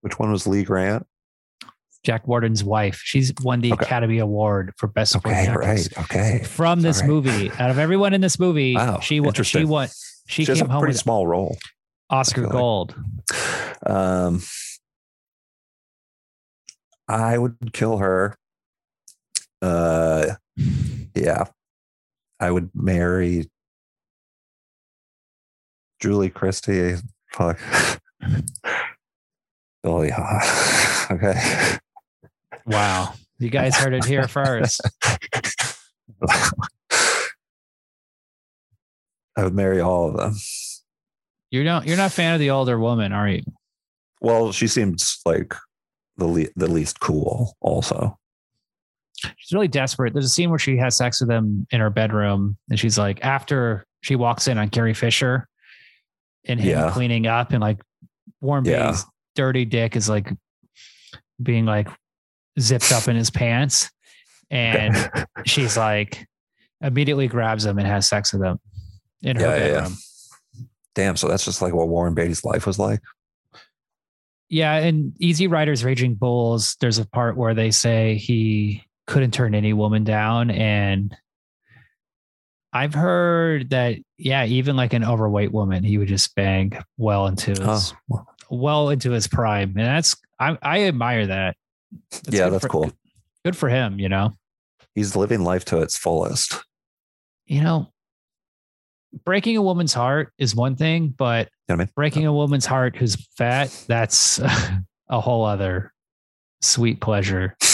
[0.00, 1.06] Which one was Lee Grant?
[2.04, 3.00] Jack Warden's wife.
[3.02, 3.84] She's won the Okay.
[3.86, 5.88] Academy Award for Best Supporting Okay, Actress.
[5.96, 6.04] right.
[6.04, 6.42] Okay.
[6.44, 7.08] From this right.
[7.08, 9.32] movie, out of everyone in this movie, Wow, she won.
[9.34, 9.88] She won.
[10.26, 11.56] She, a came home pretty with small role.
[12.14, 12.52] Oscar like.
[12.52, 12.94] Gold.
[13.84, 14.40] Um,
[17.08, 18.36] I would kill her.
[19.60, 20.34] Uh,
[21.14, 21.44] yeah,
[22.38, 23.50] I would marry
[26.00, 26.96] Julie Christie.
[27.32, 27.58] Fuck.
[29.82, 30.12] Billy.
[31.10, 31.34] Okay.
[32.64, 33.12] Wow.
[33.38, 34.80] You guys heard it here first.
[39.36, 40.34] I would marry all of them.
[41.54, 43.42] You're not you're not a fan of the older woman, are you?
[44.20, 45.54] Well, she seems like
[46.16, 47.54] the le- the least cool.
[47.60, 48.18] Also,
[49.36, 50.12] She's really desperate.
[50.14, 53.24] There's a scene where she has sex with him in her bedroom, and she's like,
[53.24, 55.46] after she walks in on Carrie Fisher
[56.44, 56.90] and him Yeah.
[56.90, 57.80] cleaning up, and like
[58.40, 58.86] Warren Yeah.
[58.88, 59.04] Beatty's
[59.36, 60.32] dirty dick is like
[61.40, 61.88] being like
[62.58, 63.90] zipped up in his pants.
[64.50, 65.08] And
[65.44, 66.26] she's like
[66.80, 68.58] immediately grabs him and has sex with him
[69.22, 69.58] in her yeah.
[69.58, 69.96] bedroom.
[70.94, 71.16] Damn.
[71.16, 73.00] So that's just like what Warren Beatty's life was like.
[74.48, 79.54] Yeah, and Easy Riders Raging Bulls, there's a part where they say he couldn't turn
[79.54, 80.50] any woman down.
[80.50, 81.16] And
[82.72, 87.50] I've heard that, yeah, even like an overweight woman, he would just bang well into
[87.50, 89.70] his Oh, well into his prime.
[89.76, 91.56] And that's I I admire that.
[92.10, 92.92] That's yeah, that's for- cool.
[93.44, 94.32] Good for him, you know.
[94.94, 96.62] He's living life to its fullest.
[97.46, 97.88] You know,
[99.24, 101.90] breaking a woman's heart is one thing, but You know I mean?
[101.94, 104.38] breaking a woman's heart who's fat, that's
[105.08, 105.92] a whole other
[106.62, 107.56] sweet pleasure.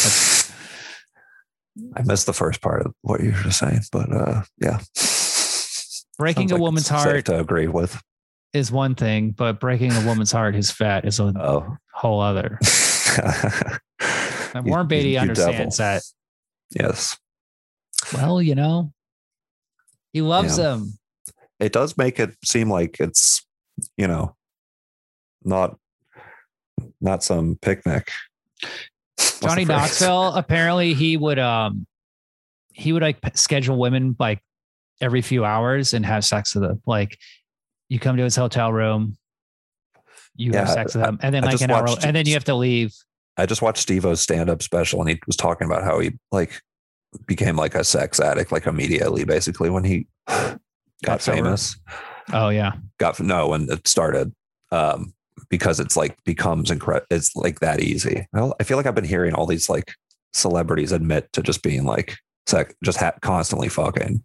[1.96, 4.80] I missed the first part of what you were saying, but uh, yeah,
[6.18, 8.00] breaking Sounds a like woman's heart to agree with.
[8.52, 12.58] is one thing, but breaking a woman's heart who's fat is a Oh, whole other.
[14.54, 16.00] And Warren Beatty you- you understands devil.
[16.00, 16.02] that.
[16.78, 17.16] Yes,
[18.14, 18.92] Well, you know,
[20.12, 20.64] he loves Yeah.
[20.64, 20.98] them.
[21.60, 23.46] It does make it seem like it's
[23.96, 24.34] you know
[25.44, 25.76] not
[27.00, 28.10] not some picnic.
[29.16, 29.64] What's Johnny?
[29.64, 31.86] Knoxville, apparently he would um
[32.72, 34.40] he would like schedule women like
[35.00, 36.82] every few hours and have sex with them.
[36.86, 37.18] Like
[37.88, 39.16] you come to his hotel room,
[40.36, 42.34] you have sex with them, and then I like an hour, watched- and then you
[42.34, 42.92] have to leave.
[43.36, 46.12] I just watched Steve O's stand up special and he was talking about how he
[46.30, 46.60] like
[47.26, 50.06] became like a sex addict like immediately, basically, when he
[51.04, 51.78] got famous.
[52.32, 54.32] Oh yeah, Got no, when it started.
[54.72, 55.14] Um,
[55.48, 57.06] because it's like becomes incredible.
[57.10, 58.28] It's like that easy.
[58.32, 59.94] Well, I feel like I've been hearing all these like
[60.32, 64.22] celebrities admit to just being like sec, just ha- constantly fucking.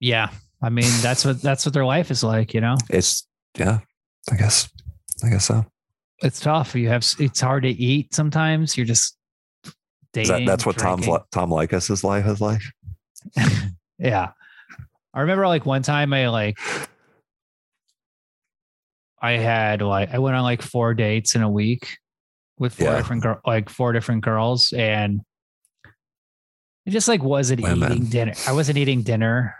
[0.00, 0.30] yeah.
[0.62, 2.54] I mean, that's what that's what their life is like.
[2.54, 3.26] You know, It's
[3.58, 3.80] yeah,
[4.30, 4.68] I guess,
[5.24, 5.66] I guess so.
[6.22, 6.74] it's tough.
[6.76, 8.76] You have it's hard to eat sometimes.
[8.76, 9.16] You're just
[10.12, 10.44] dating.
[10.44, 11.14] that, that's what Tom's drinking.
[11.14, 12.60] li- Tom Leykis' life is like.
[13.98, 14.30] Yeah.
[15.14, 16.58] I remember like one time I like
[19.20, 21.98] I had like I went on like four dates in a week
[22.58, 22.96] with four Yeah.
[22.96, 25.20] different girl like four different girls and
[26.86, 27.92] I just like wasn't Women.
[27.92, 28.32] eating dinner.
[28.48, 29.54] I wasn't eating dinner.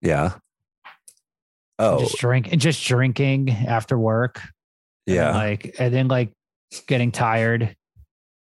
[0.00, 0.34] Yeah.
[1.78, 4.40] Oh Just drink and just drinking after work.
[5.06, 6.32] and, yeah, like and then like
[6.88, 7.76] getting tired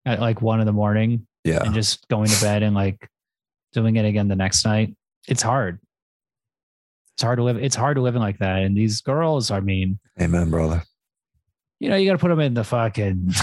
[0.05, 1.63] at like one in the morning yeah.
[1.63, 3.07] and just going to bed and like
[3.73, 4.95] doing it again the next night.
[5.27, 5.79] It's hard.
[7.15, 7.57] It's hard to live.
[7.57, 8.63] It's hard to living like that.
[8.63, 10.83] And these girls, I mean, Amen, brother.
[11.79, 13.33] you know, you got to put them in the fucking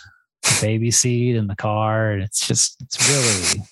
[0.60, 3.64] baby seat in the car, and it's just, it's really,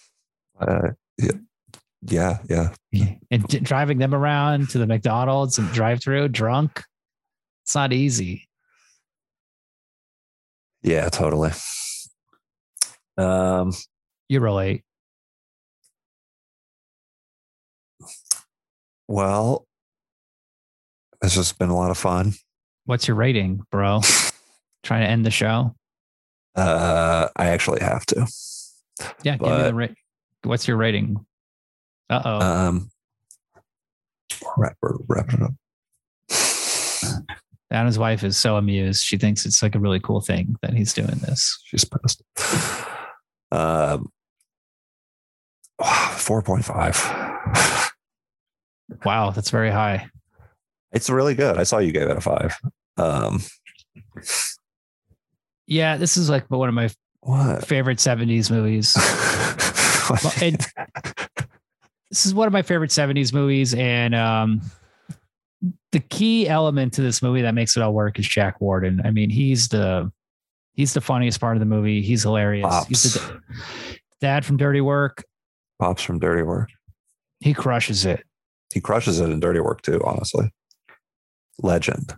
[0.60, 3.14] Uh, yeah, yeah, yeah.
[3.30, 6.82] and d- driving them around to the McDonald's and drive through drunk.
[7.64, 8.48] It's not easy.
[10.82, 11.50] Yeah, totally.
[13.18, 13.72] Um,
[14.28, 14.82] You relate.
[19.08, 19.66] well,
[21.22, 22.34] it's just been a lot of fun.
[22.84, 24.00] What's your rating, bro?
[24.82, 25.74] Trying to end the show.
[26.54, 28.26] Uh, I actually have to.
[29.22, 29.94] Yeah, give me the But- rate.
[30.42, 31.26] What's your rating?
[32.08, 32.40] Uh oh.
[32.40, 32.90] Um,
[34.56, 35.54] wrap, we're wrapping it up.
[37.72, 39.02] Adam's wife is so amused.
[39.02, 41.58] She thinks it's like a really cool thing that he's doing this.
[41.64, 42.22] She's pissed.
[43.52, 44.10] Um,
[46.12, 46.96] four point five.
[49.04, 50.08] Wow, that's very high.
[50.92, 51.56] It's really good.
[51.58, 52.56] I saw you gave it a five.
[52.96, 53.40] Um,
[55.66, 56.88] Yeah, this is like one of my
[57.20, 57.66] what?
[57.66, 58.96] favorite 70s movies.
[60.40, 60.64] And
[62.10, 63.74] this is one of my favorite 70s movies.
[63.74, 64.60] And um,
[65.90, 69.02] the key element to this movie that makes it all work is Jack Warden.
[69.04, 70.12] I mean, he's the
[70.76, 72.02] he's the funniest part of the movie.
[72.02, 72.86] He's hilarious.
[72.86, 73.40] He's the
[74.20, 75.24] dad from Dirty Work.
[75.80, 76.68] Pops from Dirty Work.
[77.40, 78.24] He crushes it.
[78.72, 80.00] He crushes it in Dirty Work too.
[80.04, 80.50] Honestly,
[81.62, 82.14] legend.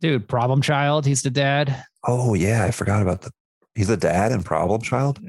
[0.00, 1.84] Dude, Problem Child, he's the dad.
[2.06, 3.30] Oh yeah, I forgot about the.
[3.74, 5.20] He's the dad in Problem Child.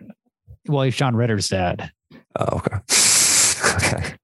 [0.67, 1.91] Well, he's John Ritter's dad.
[2.39, 2.77] Oh, okay.
[3.75, 4.15] okay.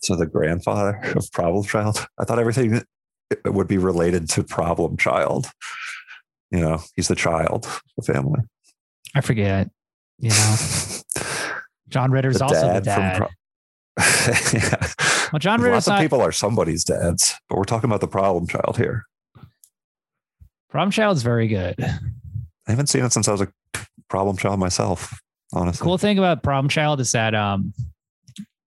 [0.00, 2.06] So the grandfather of Problem Child.
[2.18, 2.82] I thought everything
[3.44, 5.50] would be related to problem child.
[6.50, 8.40] You know, he's the child of the family.
[9.14, 9.70] I forget.
[10.18, 10.56] You know,
[11.88, 13.16] John Ritter's The also the dad.
[13.18, 13.28] Pro-
[13.98, 14.92] yeah.
[15.32, 18.46] well, John Ritter's Lots of people are somebody's dads, but we're talking about the problem
[18.46, 19.04] child here.
[20.70, 21.74] Problem Child's very good.
[21.78, 23.52] I haven't seen it since I was a
[24.08, 25.20] problem child myself.
[25.52, 27.74] Honestly, Cool thing about Problem Child is that um,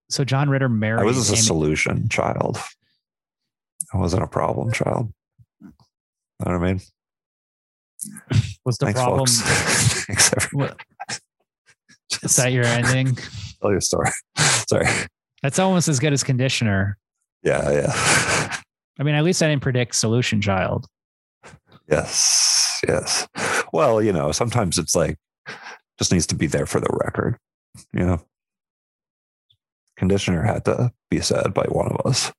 [0.08, 1.00] so John Ritter married.
[1.00, 2.58] I was a solution child.
[3.92, 5.12] I wasn't a problem child.
[5.60, 5.72] You
[6.44, 6.80] know what I mean?
[8.64, 9.26] was the Thanks, problem.
[9.28, 10.68] Thanks, everyone.
[10.68, 11.20] What,
[12.22, 13.16] is that your ending?
[13.60, 14.10] Tell your story.
[14.68, 14.86] Sorry.
[15.42, 16.98] That's almost as good as Conditioner.
[17.42, 18.56] Yeah, yeah.
[18.98, 20.86] I mean, at least I didn't predict Solution Child.
[21.88, 23.28] Yes, yes.
[23.72, 25.16] Well, you know, sometimes it's like
[25.98, 27.36] just needs to be there for the record.
[27.92, 28.22] You know,
[29.96, 32.32] conditioner had to be said by one of us.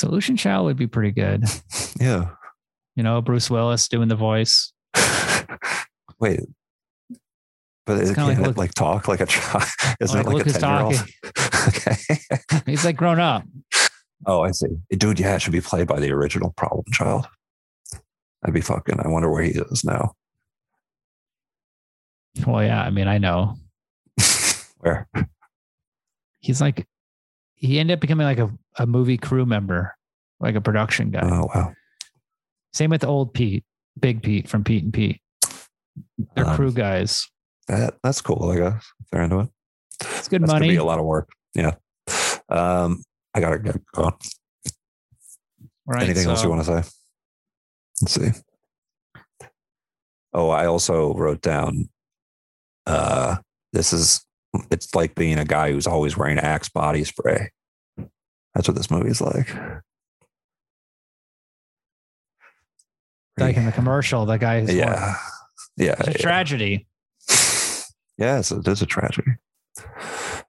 [0.00, 1.44] Solution Child would be pretty good.
[2.00, 2.30] Yeah.
[2.96, 4.72] You know, Bruce Willis doing the voice.
[6.18, 6.40] Wait.
[7.84, 9.64] But it kinda can't like Luke- like talk like a child.
[10.00, 11.04] Isn't Like it like a 10 year old?
[11.68, 12.62] okay.
[12.66, 13.44] He's like grown up.
[14.24, 14.68] Oh, I see.
[14.90, 17.26] Dude, yeah, it should be played by the original problem child.
[18.44, 20.12] I'd be fucking, I wonder where he is now.
[22.46, 22.82] Well, yeah.
[22.82, 23.56] I mean, I know.
[24.78, 25.06] Where?
[26.40, 26.86] He's like,
[27.60, 29.94] he ended up becoming like a, a movie crew member,
[30.40, 31.20] like a production guy.
[31.22, 31.72] Oh, wow.
[32.72, 33.64] Same with old Pete,
[33.98, 35.20] Big Pete from Pete and Pete.
[36.34, 37.28] They're Um, crew guys.
[37.68, 38.84] That that's cool, I guess.
[39.00, 39.48] If they're into it.
[40.00, 40.68] It's good That's gonna money.
[40.70, 41.28] be a lot of work.
[41.54, 41.74] Yeah.
[42.48, 43.02] Um,
[43.34, 44.14] I gotta get going.
[45.86, 46.02] Right.
[46.04, 46.88] Anything else you want to say?
[48.02, 48.40] Let's see.
[50.32, 51.88] Oh, I also wrote down
[52.86, 53.36] uh
[53.72, 54.24] this is
[54.70, 57.50] it's like being a guy who's always wearing Axe body spray.
[58.54, 59.48] That's what this movie's like.
[63.38, 65.14] Like in the commercial, that guy is yeah.
[65.76, 65.94] Yeah.
[65.98, 66.18] It's a yeah.
[66.18, 66.86] tragedy.
[68.18, 69.32] Yes, it is a tragedy.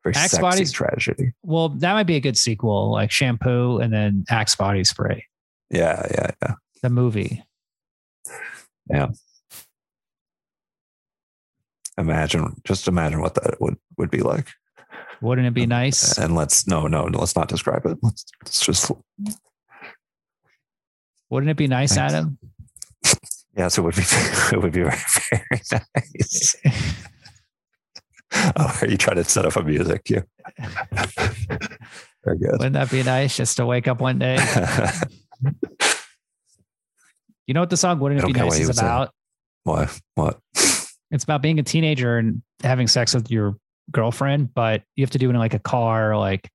[0.04, 1.32] Very Axe sexy bodies- tragedy.
[1.42, 5.24] Well, that might be a good sequel, like shampoo and then Axe body spray,
[5.70, 6.56] Yeah, yeah, yeah.
[6.84, 7.46] the movie.
[11.98, 14.48] Imagine, just imagine what that would would be like.
[15.22, 16.18] Wouldn't it be nice?
[16.18, 17.98] And let's no, no, let's not describe it.
[18.02, 18.92] Let's, let's just
[21.30, 22.14] Wouldn't it be nice, Thanks.
[22.14, 22.38] Adam?
[23.56, 24.02] yes, it would be.
[24.52, 24.98] It would be very,
[25.30, 26.56] very nice.
[28.56, 30.24] Oh, are you trying to set up a music cue?
[32.24, 32.52] Very good.
[32.54, 34.38] Wouldn't that be nice just to wake up one day?
[37.48, 38.88] You know what the song Wouldn't It Be Nice is saying.
[38.88, 39.12] about?
[39.64, 40.00] what?
[40.16, 40.40] What?
[41.12, 43.58] It's about being a teenager and having sex with your
[43.92, 46.50] girlfriend, but you have to do it in like a car, like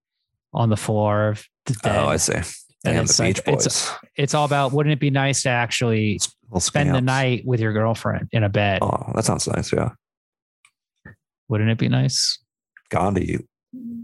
[0.52, 1.28] on the floor.
[1.30, 1.78] of the.
[1.84, 2.34] Oh, I see.
[2.84, 4.08] And it's the like- Beach it's- Boys.
[4.16, 6.20] it's all about wouldn't it be nice to actually
[6.58, 8.78] spend the night with your girlfriend in a bed?
[8.82, 9.72] Oh, that sounds nice.
[9.72, 9.90] Yeah.
[11.48, 12.38] Wouldn't it be nice?
[12.90, 13.38] Gandhi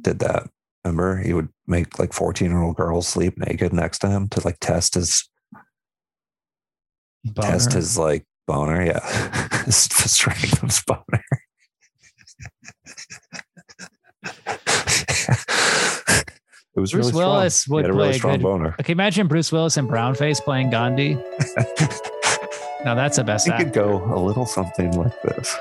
[0.03, 0.49] did that.
[0.85, 4.45] Remember, he would make like 14 year old girls sleep naked next to him to
[4.45, 5.29] like test his
[7.41, 8.85] test his like boner.
[8.85, 8.99] Yeah.
[9.67, 11.25] of boner.
[16.75, 17.77] it was Bruce really Willis strong.
[17.77, 18.77] would he had a play really a strong good- boner.
[18.81, 21.15] Okay, imagine Bruce Willis and Brownface playing Gandhi.
[22.85, 25.57] now that's the best He could go a little something like this.